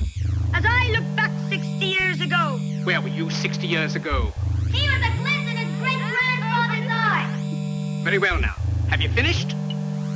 [0.54, 2.60] As I look back 60 years ago...
[2.84, 4.32] Where were you 60 years ago?
[4.70, 7.26] He was a glint in his great-grandfather's eye.
[8.04, 8.54] Very well now.
[8.92, 9.56] Have you finished?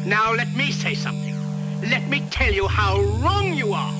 [0.06, 1.34] Now let me say something.
[1.90, 3.96] Let me tell you how wrong you are.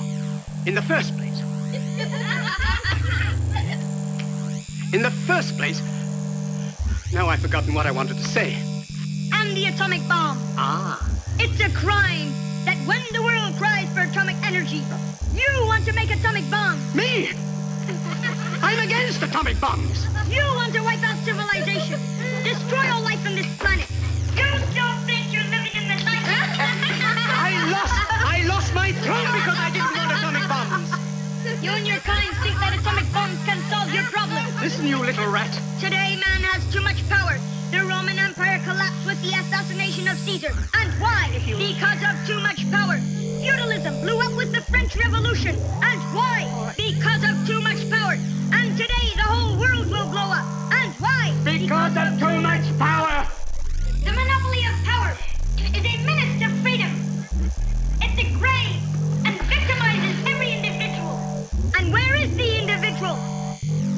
[0.64, 1.40] In the first place.
[4.94, 5.80] In the first place.
[7.12, 8.54] Now I've forgotten what I wanted to say.
[9.32, 10.38] And the atomic bomb.
[10.56, 11.02] Ah.
[11.40, 14.82] It's a crime that when the world cries for atomic energy,
[15.32, 16.82] you want to make atomic bombs.
[16.94, 17.30] Me?
[18.60, 20.02] I'm against atomic bombs.
[20.28, 22.02] You want to wipe out civilization,
[22.42, 23.86] destroy all life on this planet.
[24.34, 26.26] You don't think you're living in the night.
[27.38, 27.94] I lost,
[28.26, 30.90] I lost my throne because I didn't want atomic bombs.
[31.62, 34.50] You and your kind think that atomic bombs can solve your problems.
[34.60, 35.54] Listen, you little rat.
[35.78, 37.38] Today, man has too much power.
[37.76, 40.48] The Roman Empire collapsed with the assassination of Caesar.
[40.72, 41.28] And why?
[41.44, 42.96] Because of too much power.
[42.96, 45.54] Feudalism blew up with the French Revolution.
[45.84, 46.72] And why?
[46.74, 48.16] Because of too much power.
[48.56, 50.48] And today, the whole world will blow up.
[50.72, 51.36] And why?
[51.44, 53.28] Because of too much power.
[54.02, 55.12] The monopoly of power
[55.60, 56.96] is a menace to freedom.
[58.00, 58.88] It degrades
[59.28, 61.20] and victimizes every individual.
[61.78, 63.18] And where is the individual?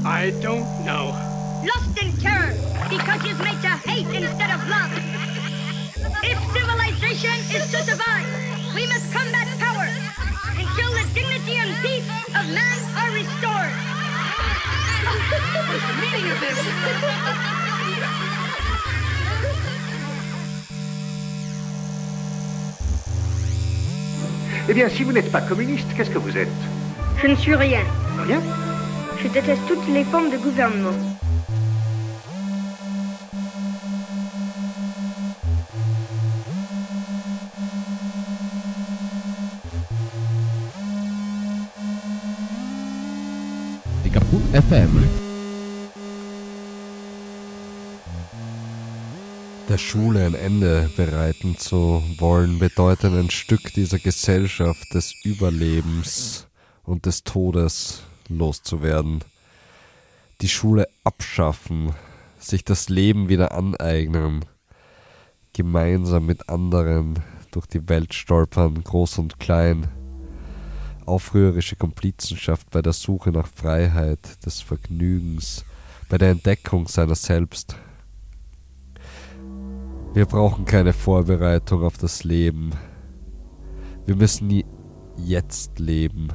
[0.04, 1.37] I don't know.
[1.66, 2.54] Lost in terror
[2.88, 4.92] because he's made to hate instead of love.
[6.22, 8.26] If civilization is to survive,
[8.74, 9.88] we must combat power
[10.54, 13.74] until the dignity and peace of man are restored.
[15.02, 16.58] What's the meaning of this?
[24.70, 26.48] Eh bien, si vous n'êtes pas communiste, qu'est-ce que vous êtes?
[27.22, 27.82] Je ne suis rien.
[28.26, 28.42] Rien?
[29.22, 31.07] Je déteste toutes les formes de gouvernement.
[44.62, 45.08] FM.
[49.68, 56.48] Der Schule ein Ende bereiten zu wollen, bedeutet ein Stück dieser Gesellschaft des Überlebens
[56.82, 59.22] und des Todes loszuwerden.
[60.40, 61.94] Die Schule abschaffen,
[62.40, 64.44] sich das Leben wieder aneignen,
[65.52, 67.20] gemeinsam mit anderen
[67.52, 69.86] durch die Welt stolpern, groß und klein,
[71.08, 75.64] aufrührerische Komplizenschaft bei der Suche nach Freiheit, des Vergnügens,
[76.08, 77.76] bei der Entdeckung seiner selbst.
[80.14, 82.72] Wir brauchen keine Vorbereitung auf das Leben.
[84.06, 84.62] Wir müssen
[85.16, 86.28] jetzt leben,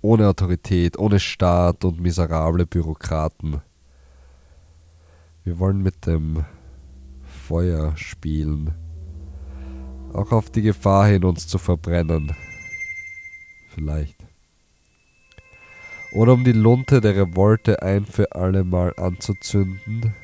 [0.00, 3.60] ohne Autorität, ohne Staat und miserable Bürokraten.
[5.44, 6.44] Wir wollen mit dem
[7.46, 8.72] Feuer spielen,
[10.12, 12.34] auch auf die Gefahr hin, uns zu verbrennen.
[13.74, 14.16] Vielleicht.
[16.12, 20.14] Oder um die Lunte der Revolte ein für alle Mal anzuzünden,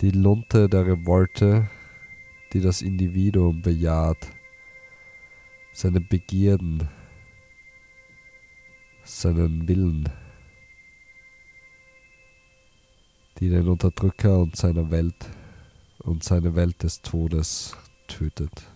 [0.00, 1.68] die Lunte der Revolte,
[2.54, 4.26] die das Individuum bejaht,
[5.74, 6.88] seine Begierden,
[9.02, 10.08] seinen Willen,
[13.38, 15.28] die den Unterdrücker und seine Welt
[15.98, 17.76] und seine Welt des Todes
[18.08, 18.73] tötet.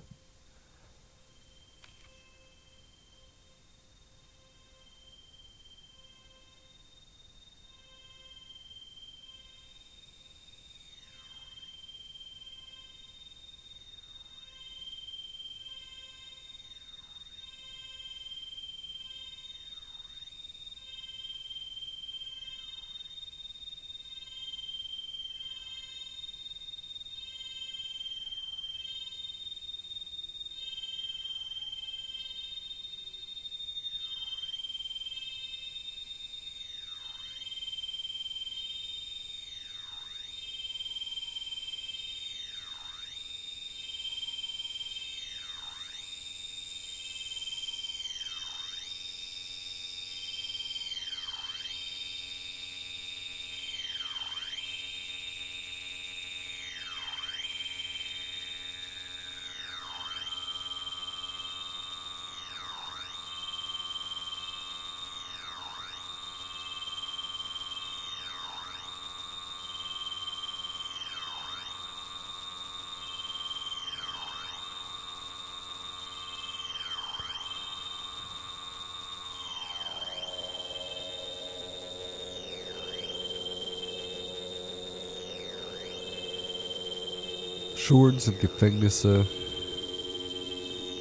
[87.89, 89.25] Schulen sind Gefängnisse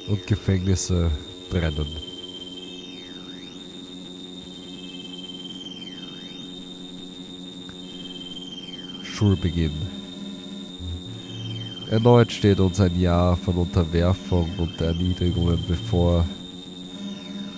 [0.08, 1.10] und Gefängnisse
[1.50, 1.84] brennen.
[9.02, 9.72] Schulbeginn.
[11.90, 16.24] Erneut steht uns ein Jahr von Unterwerfung und Erniedrigungen bevor.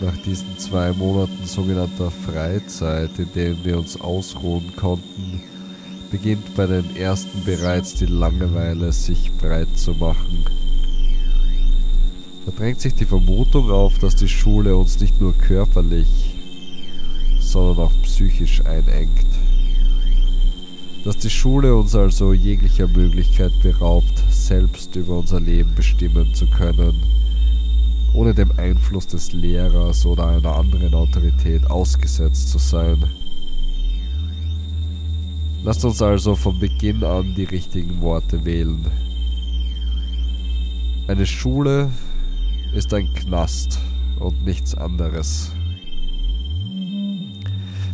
[0.01, 5.50] Nach diesen zwei Monaten sogenannter Freizeit, in denen wir uns ausruhen konnten,
[6.11, 10.45] beginnt bei den ersten bereits die Langeweile sich breit zu machen.
[12.47, 16.35] Da drängt sich die Vermutung auf, dass die Schule uns nicht nur körperlich,
[17.39, 19.27] sondern auch psychisch einengt.
[21.05, 26.95] Dass die Schule uns also jeglicher Möglichkeit beraubt, selbst über unser Leben bestimmen zu können,
[28.13, 33.05] ohne dem Einfluss des Lehrers oder einer anderen Autorität ausgesetzt zu sein.
[35.63, 38.83] Lasst uns also von Beginn an die richtigen Worte wählen.
[41.07, 41.91] Eine Schule
[42.75, 43.79] ist ein Knast
[44.19, 45.53] und nichts anderes.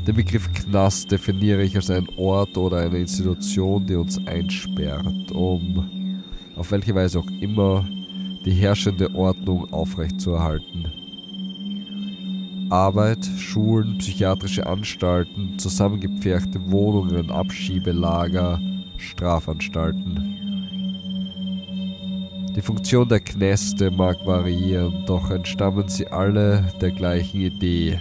[0.06, 6.22] Den Begriff Knast definiere ich als einen Ort oder eine Institution, die uns einsperrt, um
[6.54, 7.84] auf welche Weise auch immer
[8.44, 11.05] die herrschende Ordnung aufrechtzuerhalten.
[12.70, 18.60] Arbeit, Schulen, psychiatrische Anstalten, zusammengepferchte Wohnungen, Abschiebelager,
[18.96, 20.32] Strafanstalten.
[22.56, 28.00] Die Funktion der Knäste mag variieren, doch entstammen sie alle der gleichen Idee,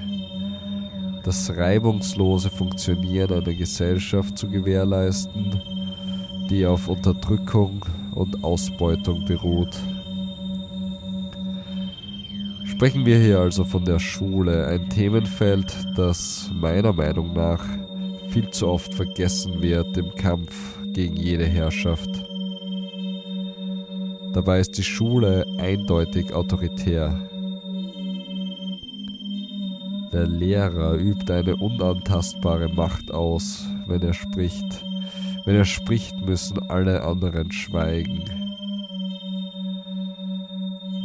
[1.24, 5.62] das reibungslose Funktionieren einer Gesellschaft zu gewährleisten,
[6.50, 7.86] die auf Unterdrückung
[8.16, 9.76] und Ausbeutung beruht.
[12.76, 17.64] Sprechen wir hier also von der Schule, ein Themenfeld, das meiner Meinung nach
[18.28, 22.10] viel zu oft vergessen wird im Kampf gegen jede Herrschaft.
[24.34, 27.18] Dabei ist die Schule eindeutig autoritär.
[30.12, 34.84] Der Lehrer übt eine unantastbare Macht aus, wenn er spricht.
[35.46, 38.45] Wenn er spricht, müssen alle anderen schweigen.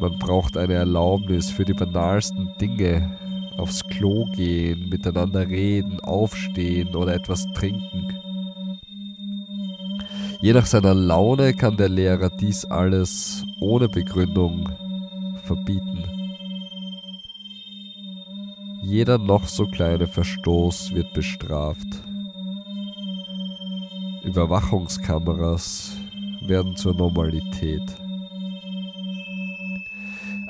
[0.01, 3.19] Man braucht eine Erlaubnis für die banalsten Dinge.
[3.59, 8.09] Aufs Klo gehen, miteinander reden, aufstehen oder etwas trinken.
[10.41, 14.71] Je nach seiner Laune kann der Lehrer dies alles ohne Begründung
[15.45, 16.05] verbieten.
[18.83, 21.87] Jeder noch so kleine Verstoß wird bestraft.
[24.25, 25.93] Überwachungskameras
[26.41, 27.83] werden zur Normalität.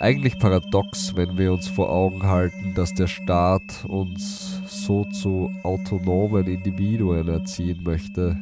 [0.01, 6.47] Eigentlich paradox, wenn wir uns vor Augen halten, dass der Staat uns so zu autonomen
[6.47, 8.35] Individuen erziehen möchte.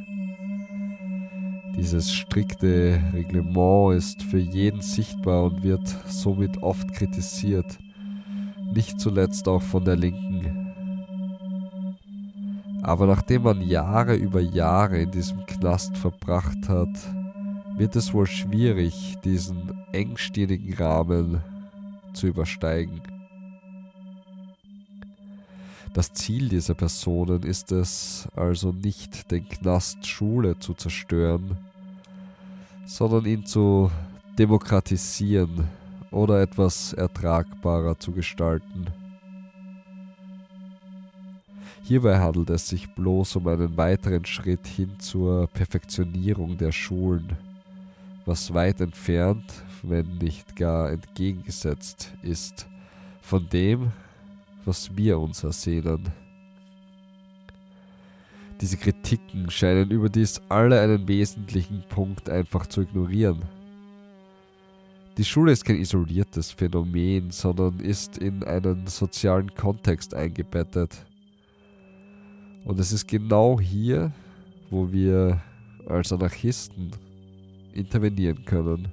[1.76, 7.76] Dieses strikte Reglement ist für jeden sichtbar und wird somit oft kritisiert,
[8.72, 10.72] nicht zuletzt auch von der Linken.
[12.84, 17.17] Aber nachdem man Jahre über Jahre in diesem Knast verbracht hat,
[17.78, 21.40] wird es wohl schwierig, diesen engstirnigen Rahmen
[22.12, 23.00] zu übersteigen.
[25.94, 31.56] Das Ziel dieser Personen ist es also nicht, den Knast Schule zu zerstören,
[32.84, 33.90] sondern ihn zu
[34.38, 35.64] demokratisieren
[36.10, 38.86] oder etwas ertragbarer zu gestalten.
[41.82, 47.36] Hierbei handelt es sich bloß um einen weiteren Schritt hin zur Perfektionierung der Schulen,
[48.28, 52.68] was weit entfernt, wenn nicht gar entgegengesetzt ist
[53.22, 53.90] von dem,
[54.66, 56.10] was wir uns ersehnen.
[58.60, 63.42] Diese Kritiken scheinen überdies alle einen wesentlichen Punkt einfach zu ignorieren.
[65.16, 71.06] Die Schule ist kein isoliertes Phänomen, sondern ist in einen sozialen Kontext eingebettet.
[72.66, 74.12] Und es ist genau hier,
[74.68, 75.40] wo wir
[75.86, 76.90] als Anarchisten
[77.72, 78.88] intervenieren können.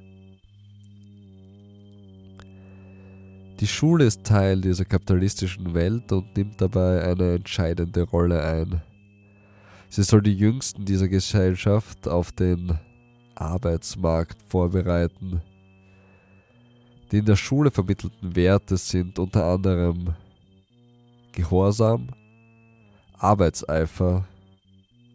[3.60, 8.82] Die Schule ist Teil dieser kapitalistischen Welt und nimmt dabei eine entscheidende Rolle ein.
[9.88, 12.78] Sie soll die Jüngsten dieser Gesellschaft auf den
[13.36, 15.42] Arbeitsmarkt vorbereiten.
[17.12, 20.16] Die in der Schule vermittelten Werte sind unter anderem
[21.32, 22.10] Gehorsam,
[23.18, 24.28] Arbeitseifer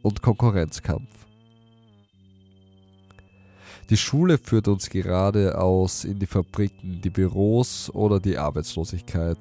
[0.02, 1.19] und Konkurrenzkampf.
[3.90, 9.36] Die Schule führt uns geradeaus in die Fabriken, die Büros oder die Arbeitslosigkeit,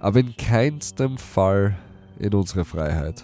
[0.00, 1.76] aber in keinstem Fall
[2.18, 3.22] in unsere Freiheit.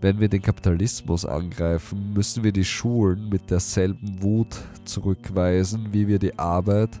[0.00, 6.18] Wenn wir den Kapitalismus angreifen, müssen wir die Schulen mit derselben Wut zurückweisen, wie wir
[6.18, 6.98] die Arbeit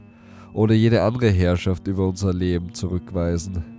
[0.52, 3.71] oder jede andere Herrschaft über unser Leben zurückweisen.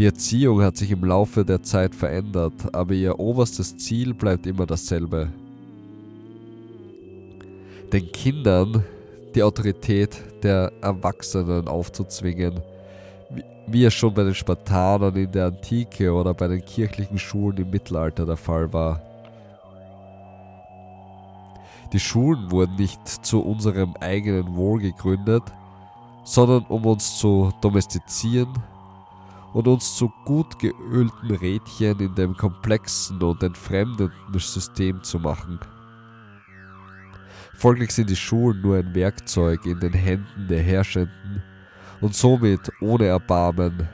[0.00, 4.64] Die Erziehung hat sich im Laufe der Zeit verändert, aber ihr oberstes Ziel bleibt immer
[4.64, 5.28] dasselbe.
[7.92, 8.82] Den Kindern
[9.34, 12.62] die Autorität der Erwachsenen aufzuzwingen,
[13.66, 17.68] wie es schon bei den Spartanern in der Antike oder bei den kirchlichen Schulen im
[17.68, 19.02] Mittelalter der Fall war.
[21.92, 25.42] Die Schulen wurden nicht zu unserem eigenen Wohl gegründet,
[26.24, 28.48] sondern um uns zu domestizieren
[29.52, 35.58] und uns zu gut geölten Rädchen in dem komplexen und entfremdenden System zu machen.
[37.54, 41.42] Folglich sind die Schulen nur ein Werkzeug in den Händen der Herrschenden
[42.00, 43.88] und somit ohne Erbarmen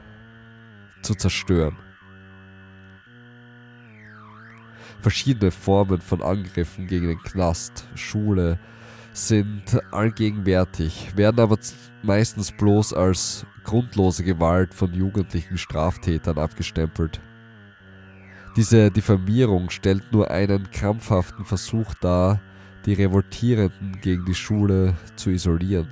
[1.03, 1.77] zu zerstören.
[5.01, 8.59] Verschiedene Formen von Angriffen gegen den Knast, Schule
[9.13, 11.59] sind allgegenwärtig, werden aber
[12.03, 17.21] meistens bloß als grundlose Gewalt von jugendlichen Straftätern abgestempelt.
[18.57, 22.41] Diese Diffamierung stellt nur einen krampfhaften Versuch dar,
[22.87, 25.89] die Revoltierenden gegen die Schule zu isolieren.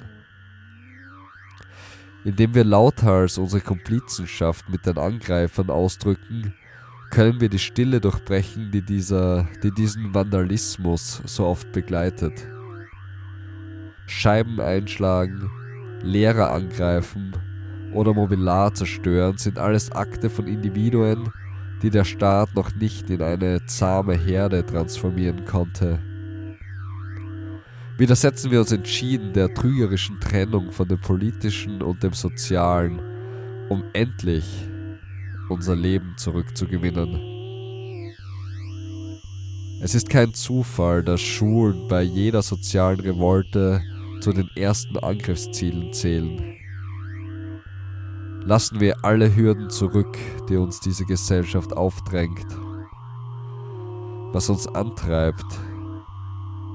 [2.24, 6.54] Indem wir lauthals unsere Komplizenschaft mit den Angreifern ausdrücken,
[7.10, 12.46] können wir die Stille durchbrechen, die, dieser, die diesen Vandalismus so oft begleitet.
[14.06, 15.50] Scheiben einschlagen,
[16.02, 17.34] Lehrer angreifen
[17.94, 21.30] oder Mobiliar zerstören sind alles Akte von Individuen,
[21.82, 25.98] die der Staat noch nicht in eine zahme Herde transformieren konnte.
[27.96, 33.00] Widersetzen wir uns entschieden der trügerischen Trennung von dem politischen und dem sozialen,
[33.68, 34.44] um endlich
[35.48, 37.34] unser Leben zurückzugewinnen.
[39.80, 43.82] Es ist kein Zufall, dass Schulen bei jeder sozialen Revolte
[44.20, 46.63] zu den ersten Angriffszielen zählen.
[48.46, 50.18] Lassen wir alle Hürden zurück,
[50.50, 52.46] die uns diese Gesellschaft aufdrängt.
[54.32, 55.46] Was uns antreibt,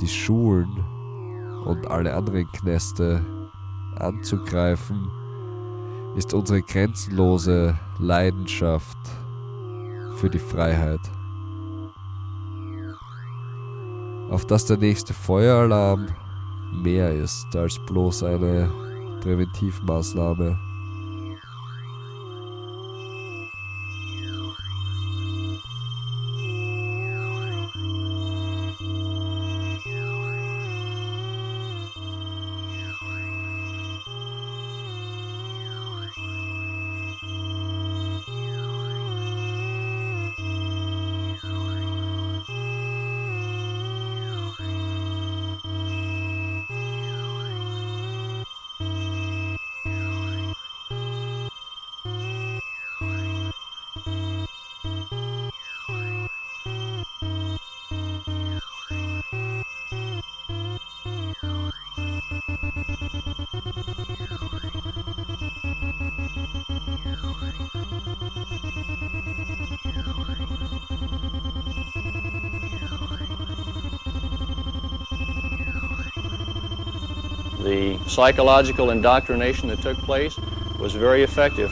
[0.01, 0.83] die Schulen
[1.65, 3.21] und alle anderen Knäste
[3.97, 5.11] anzugreifen,
[6.15, 8.97] ist unsere grenzenlose Leidenschaft
[10.15, 11.01] für die Freiheit.
[14.31, 16.07] Auf dass der nächste Feueralarm
[16.83, 18.71] mehr ist als bloß eine
[19.21, 20.68] Präventivmaßnahme.
[78.19, 80.39] Psychological indoctrination that took place
[80.77, 81.71] was very effective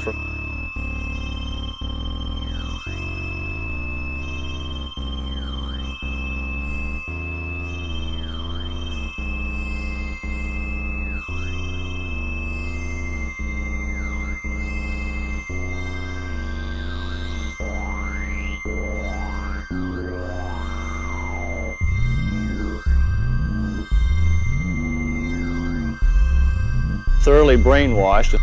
[27.57, 28.39] totally brainwashed.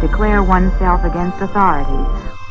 [0.00, 2.41] Declare oneself against authorities.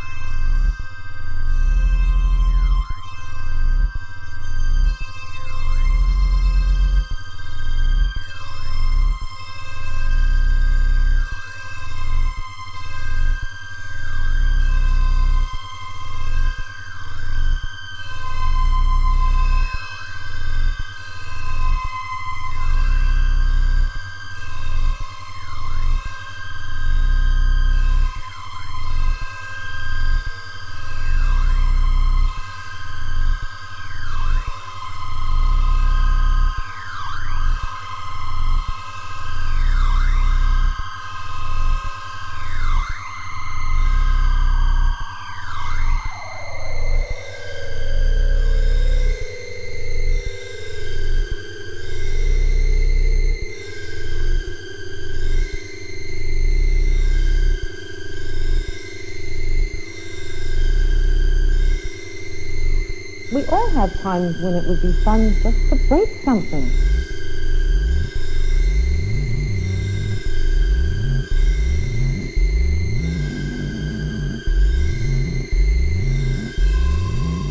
[63.82, 66.62] Have times when it would be fun just to break something.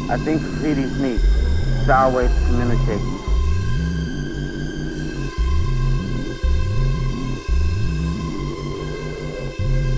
[0.08, 1.20] I think cities need
[1.90, 3.00] our way to communicate.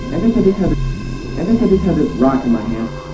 [0.08, 3.11] I guess I just had, I guess I just had this rock in my hand.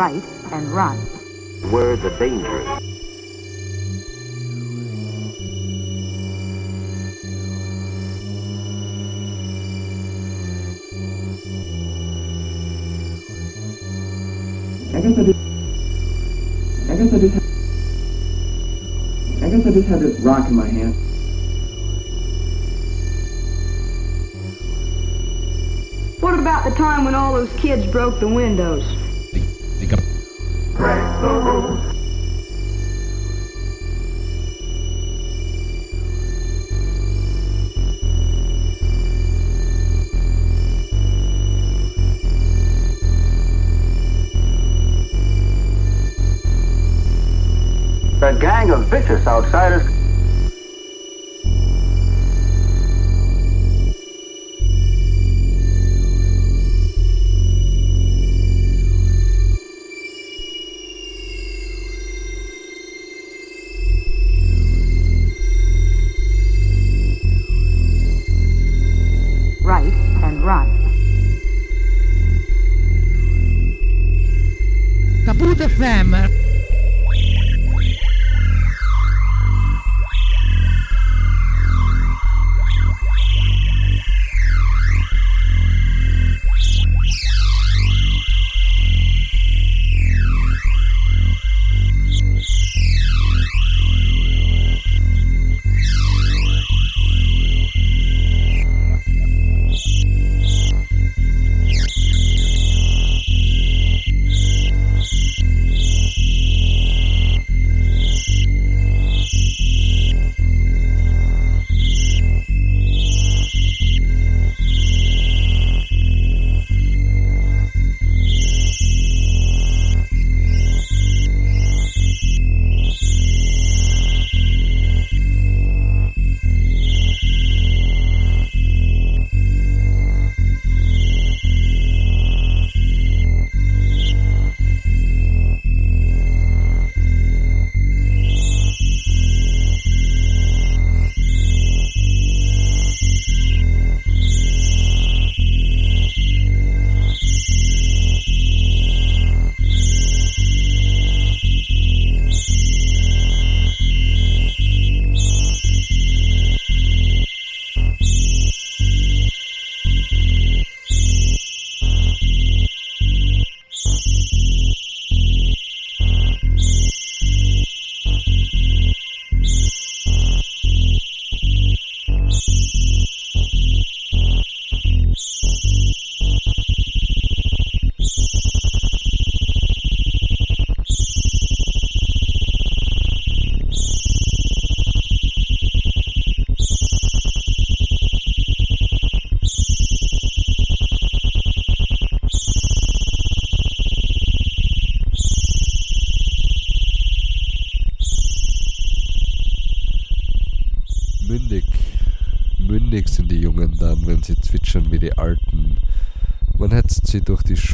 [0.00, 0.96] Right and run.
[1.70, 2.66] Words are dangerous.
[14.88, 15.38] I guess I just,
[16.88, 17.42] I guess I just, had,
[19.42, 20.94] I guess I just had this rock in my hand.
[26.20, 28.99] What about the time when all those kids broke the windows?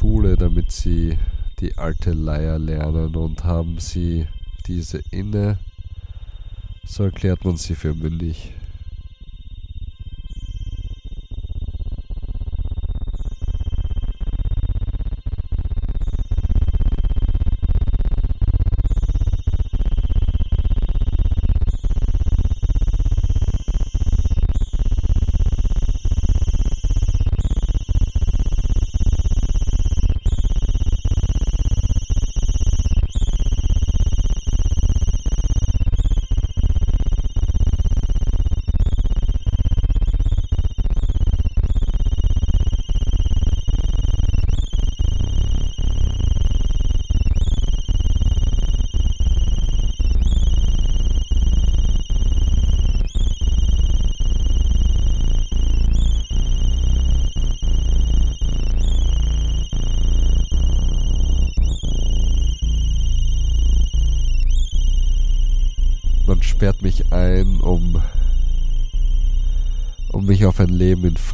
[0.07, 1.19] Schule, damit sie
[1.59, 4.29] die alte Leier lernen und haben sie
[4.69, 5.59] diese inne,
[6.85, 8.53] so erklärt man sie für mündig.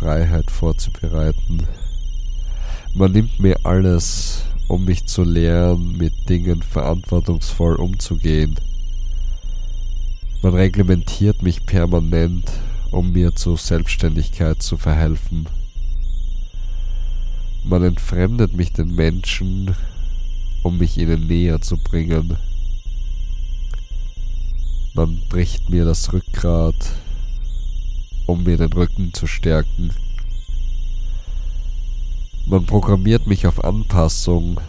[0.03, 1.65] Freiheit vorzubereiten.
[2.93, 8.57] Man nimmt mir alles, um mich zu lehren, mit Dingen verantwortungsvoll umzugehen.
[10.43, 12.51] Man reglementiert mich permanent,
[12.91, 15.47] um mir zur Selbstständigkeit zu verhelfen.
[17.63, 19.77] Man entfremdet mich den Menschen,
[20.65, 22.37] um mich ihnen näher zu bringen.
[24.95, 26.75] Man bricht mir das Rückgrat,
[28.33, 29.93] um mir den Rücken zu stärken.
[32.47, 34.61] Man programmiert mich auf Anpassung,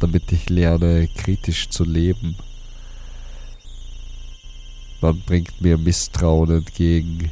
[0.00, 2.36] damit ich lerne, kritisch zu leben.
[5.00, 7.30] Man bringt mir Misstrauen entgegen,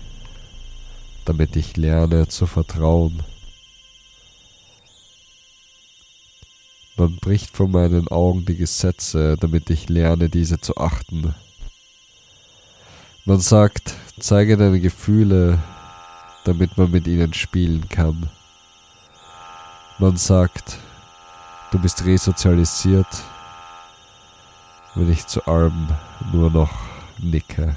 [1.25, 3.23] damit ich lerne zu vertrauen.
[6.97, 11.35] Man bricht vor meinen Augen die Gesetze, damit ich lerne, diese zu achten.
[13.25, 15.59] Man sagt, zeige deine Gefühle,
[16.45, 18.29] damit man mit ihnen spielen kann.
[19.99, 20.79] Man sagt,
[21.71, 23.07] du bist resozialisiert,
[24.95, 25.89] wenn ich zu allem
[26.33, 26.73] nur noch
[27.19, 27.77] nicke.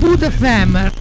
[0.00, 0.92] FM.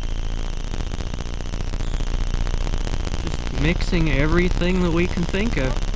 [3.23, 5.90] Just mixing everything that we can think of.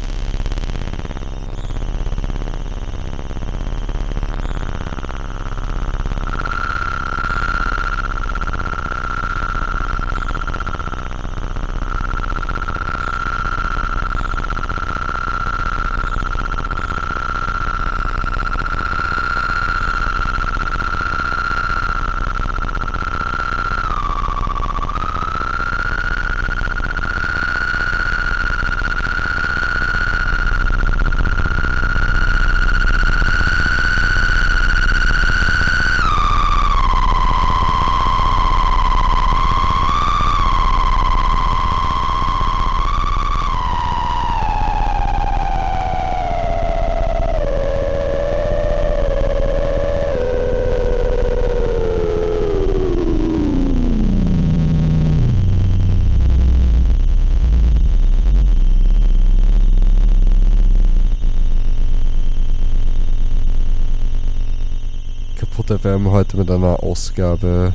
[66.16, 67.74] Heute mit einer Ausgabe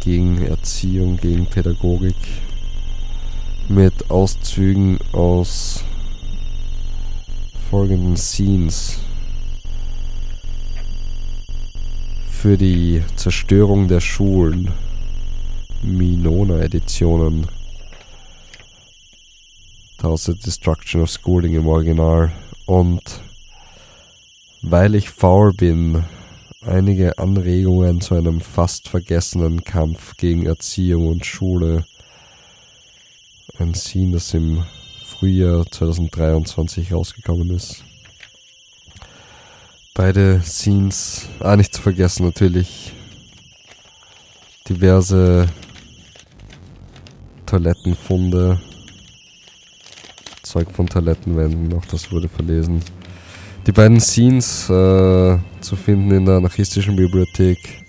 [0.00, 2.16] gegen Erziehung, gegen Pädagogik
[3.68, 5.84] mit Auszügen aus
[7.68, 8.98] folgenden Scenes.
[12.30, 14.72] Für die Zerstörung der Schulen,
[15.82, 17.46] Minona-Editionen.
[19.98, 22.32] Daraus The Destruction of Schooling im Original.
[22.64, 23.02] Und
[24.62, 26.04] weil ich faul bin,
[26.66, 31.84] einige Anregungen zu einem fast vergessenen Kampf gegen Erziehung und Schule.
[33.58, 34.64] Ein Scene, das im
[35.06, 37.84] Frühjahr 2023 rausgekommen ist.
[39.94, 42.92] Beide Scenes, ah nicht zu vergessen natürlich,
[44.68, 45.48] diverse
[47.46, 48.60] Toilettenfunde,
[50.42, 52.82] Zeug von Toilettenwänden, auch das wurde verlesen.
[53.66, 57.82] Die beiden Scenes äh, zu finden in der anarchistischen Bibliothek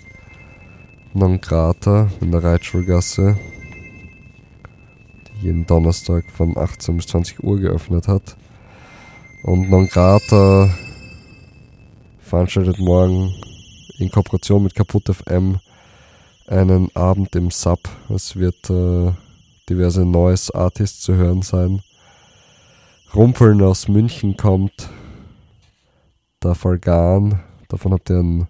[1.13, 3.37] Non Grata in der Reitschulgasse,
[5.27, 8.37] die jeden Donnerstag von 18 bis 20 Uhr geöffnet hat.
[9.43, 10.69] Und Non Grata
[12.19, 13.33] veranstaltet morgen
[13.97, 15.59] in Kooperation mit Kaputt FM
[16.47, 17.79] einen Abend im Sub.
[18.07, 19.11] Es wird äh,
[19.69, 21.81] diverse Neues Artists zu hören sein.
[23.13, 24.89] Rumpeln aus München kommt.
[26.45, 28.47] Der Falgan, davon habt ihr ein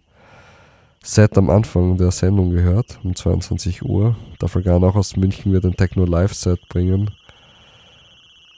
[1.01, 4.17] Set am Anfang der Sendung gehört, um 22 Uhr.
[4.41, 7.11] Der Falgan auch aus München wird ein Techno Live Set bringen.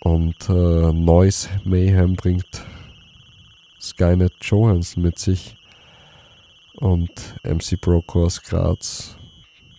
[0.01, 2.65] Und äh, Noise Mayhem bringt
[3.79, 5.55] Skynet Johansson mit sich.
[6.77, 7.11] Und
[7.43, 9.17] MC Broco aus Graz,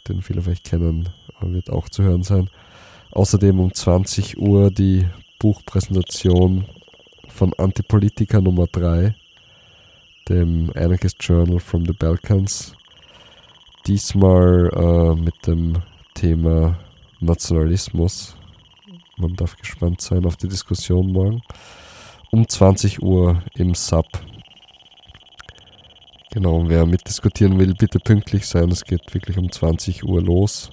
[0.06, 1.08] den viele vielleicht kennen,
[1.40, 2.48] wird auch zu hören sein.
[3.10, 5.08] Außerdem um 20 Uhr die
[5.40, 6.64] Buchpräsentation
[7.26, 9.16] von Antipolitica Nummer 3,
[10.28, 12.74] dem Anarchist Journal from the Balkans.
[13.86, 15.74] Diesmal äh, mit dem
[16.14, 16.78] Thema
[17.20, 18.36] Nationalismus.
[19.16, 21.42] Man darf gespannt sein auf die Diskussion morgen.
[22.30, 24.06] Um 20 Uhr im Sub.
[26.30, 28.70] Genau, wer mitdiskutieren will, bitte pünktlich sein.
[28.70, 30.70] Es geht wirklich um 20 Uhr los.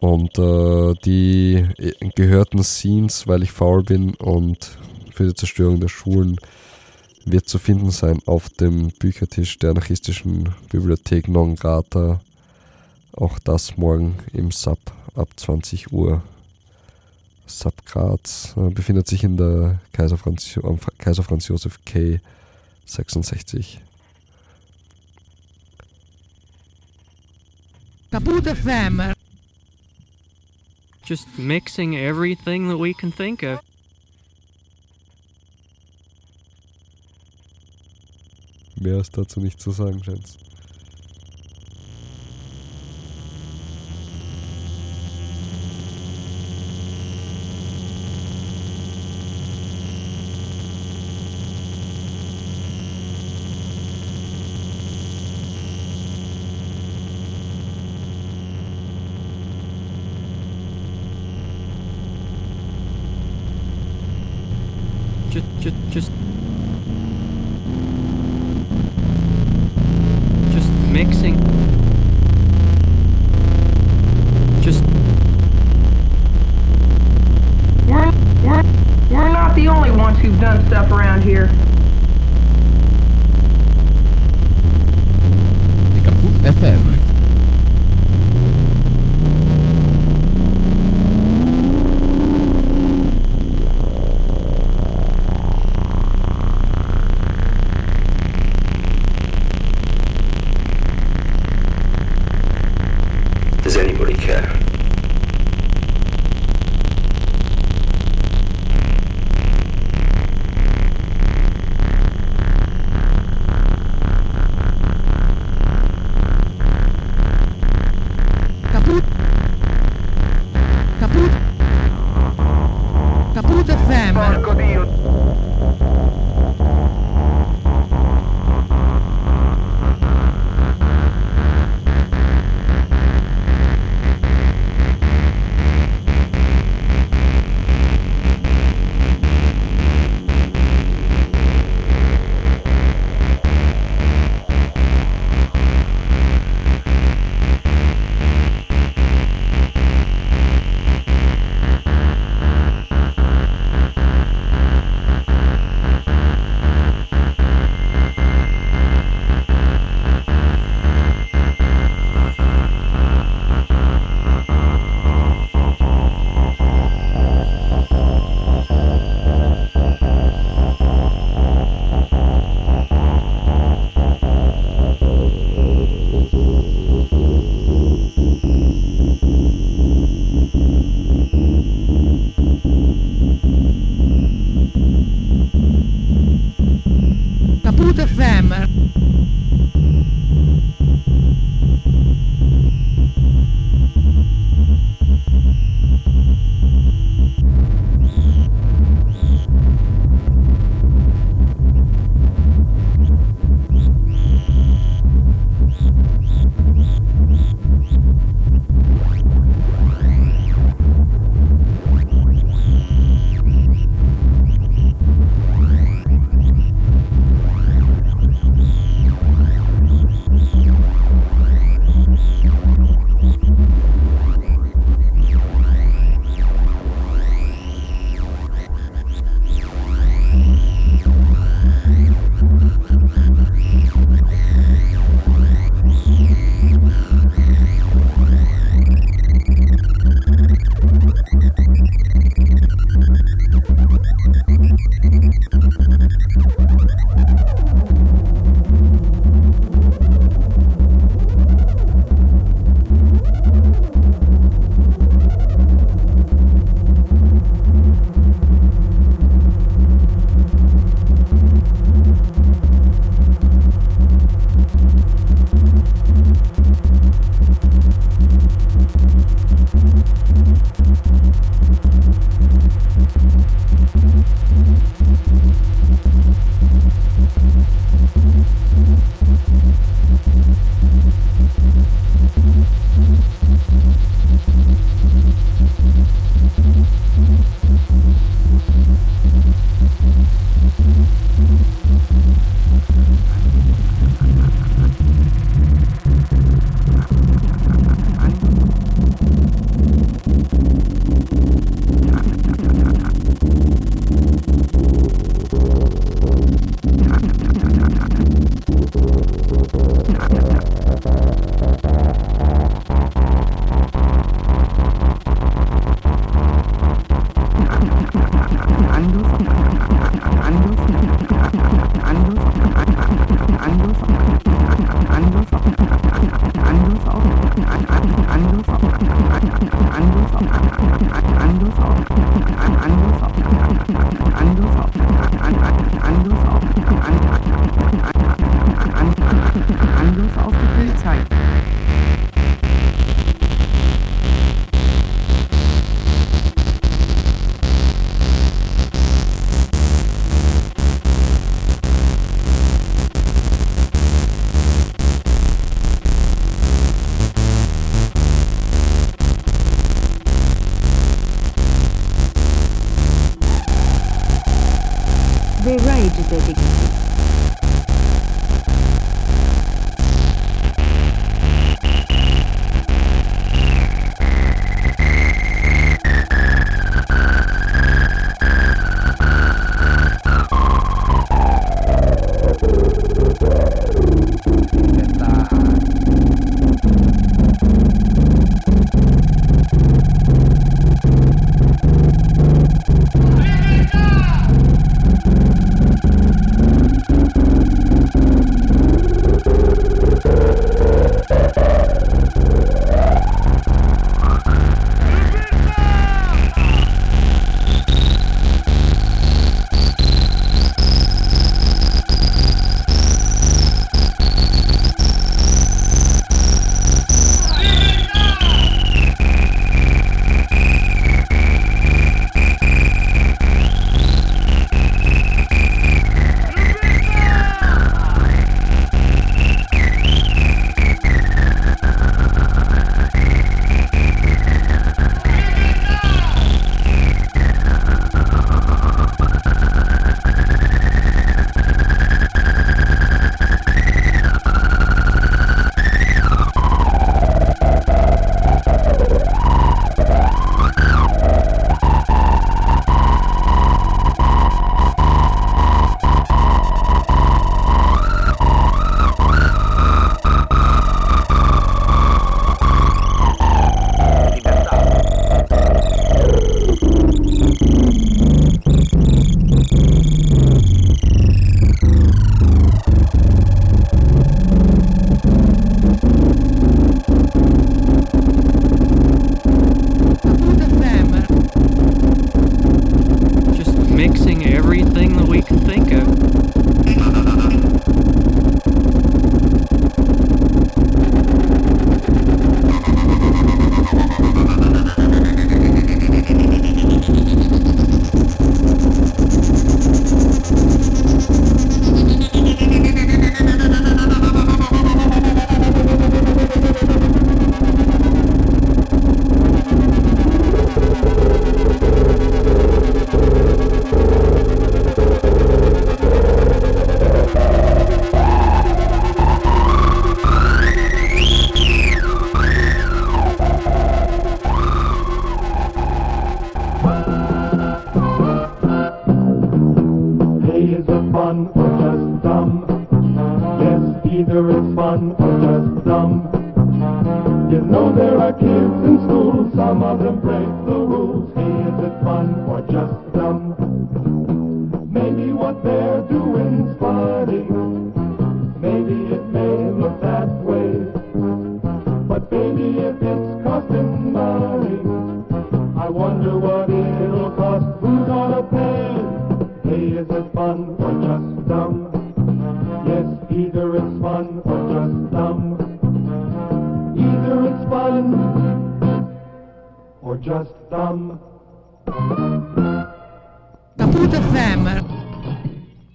[0.00, 1.66] Und äh, die
[2.14, 4.78] gehörten Scenes, weil ich faul bin und
[5.12, 6.36] für die Zerstörung der Schulen,
[7.32, 12.20] wird zu finden sein auf dem Büchertisch der anarchistischen Bibliothek Non Grata.
[13.12, 14.78] Auch das morgen im Sub
[15.14, 16.22] ab 20 Uhr.
[17.46, 22.20] Sub Graz äh, befindet sich in der Kaiser Franz, am Kaiser Franz Josef K
[22.86, 23.80] 66.
[28.10, 29.12] Kaputt FM.
[31.04, 33.60] Just mixing everything that we can think of.
[38.82, 40.38] Mehr ist dazu nicht zu sagen, Jens.
[65.92, 66.10] Just,
[81.10, 81.69] around here.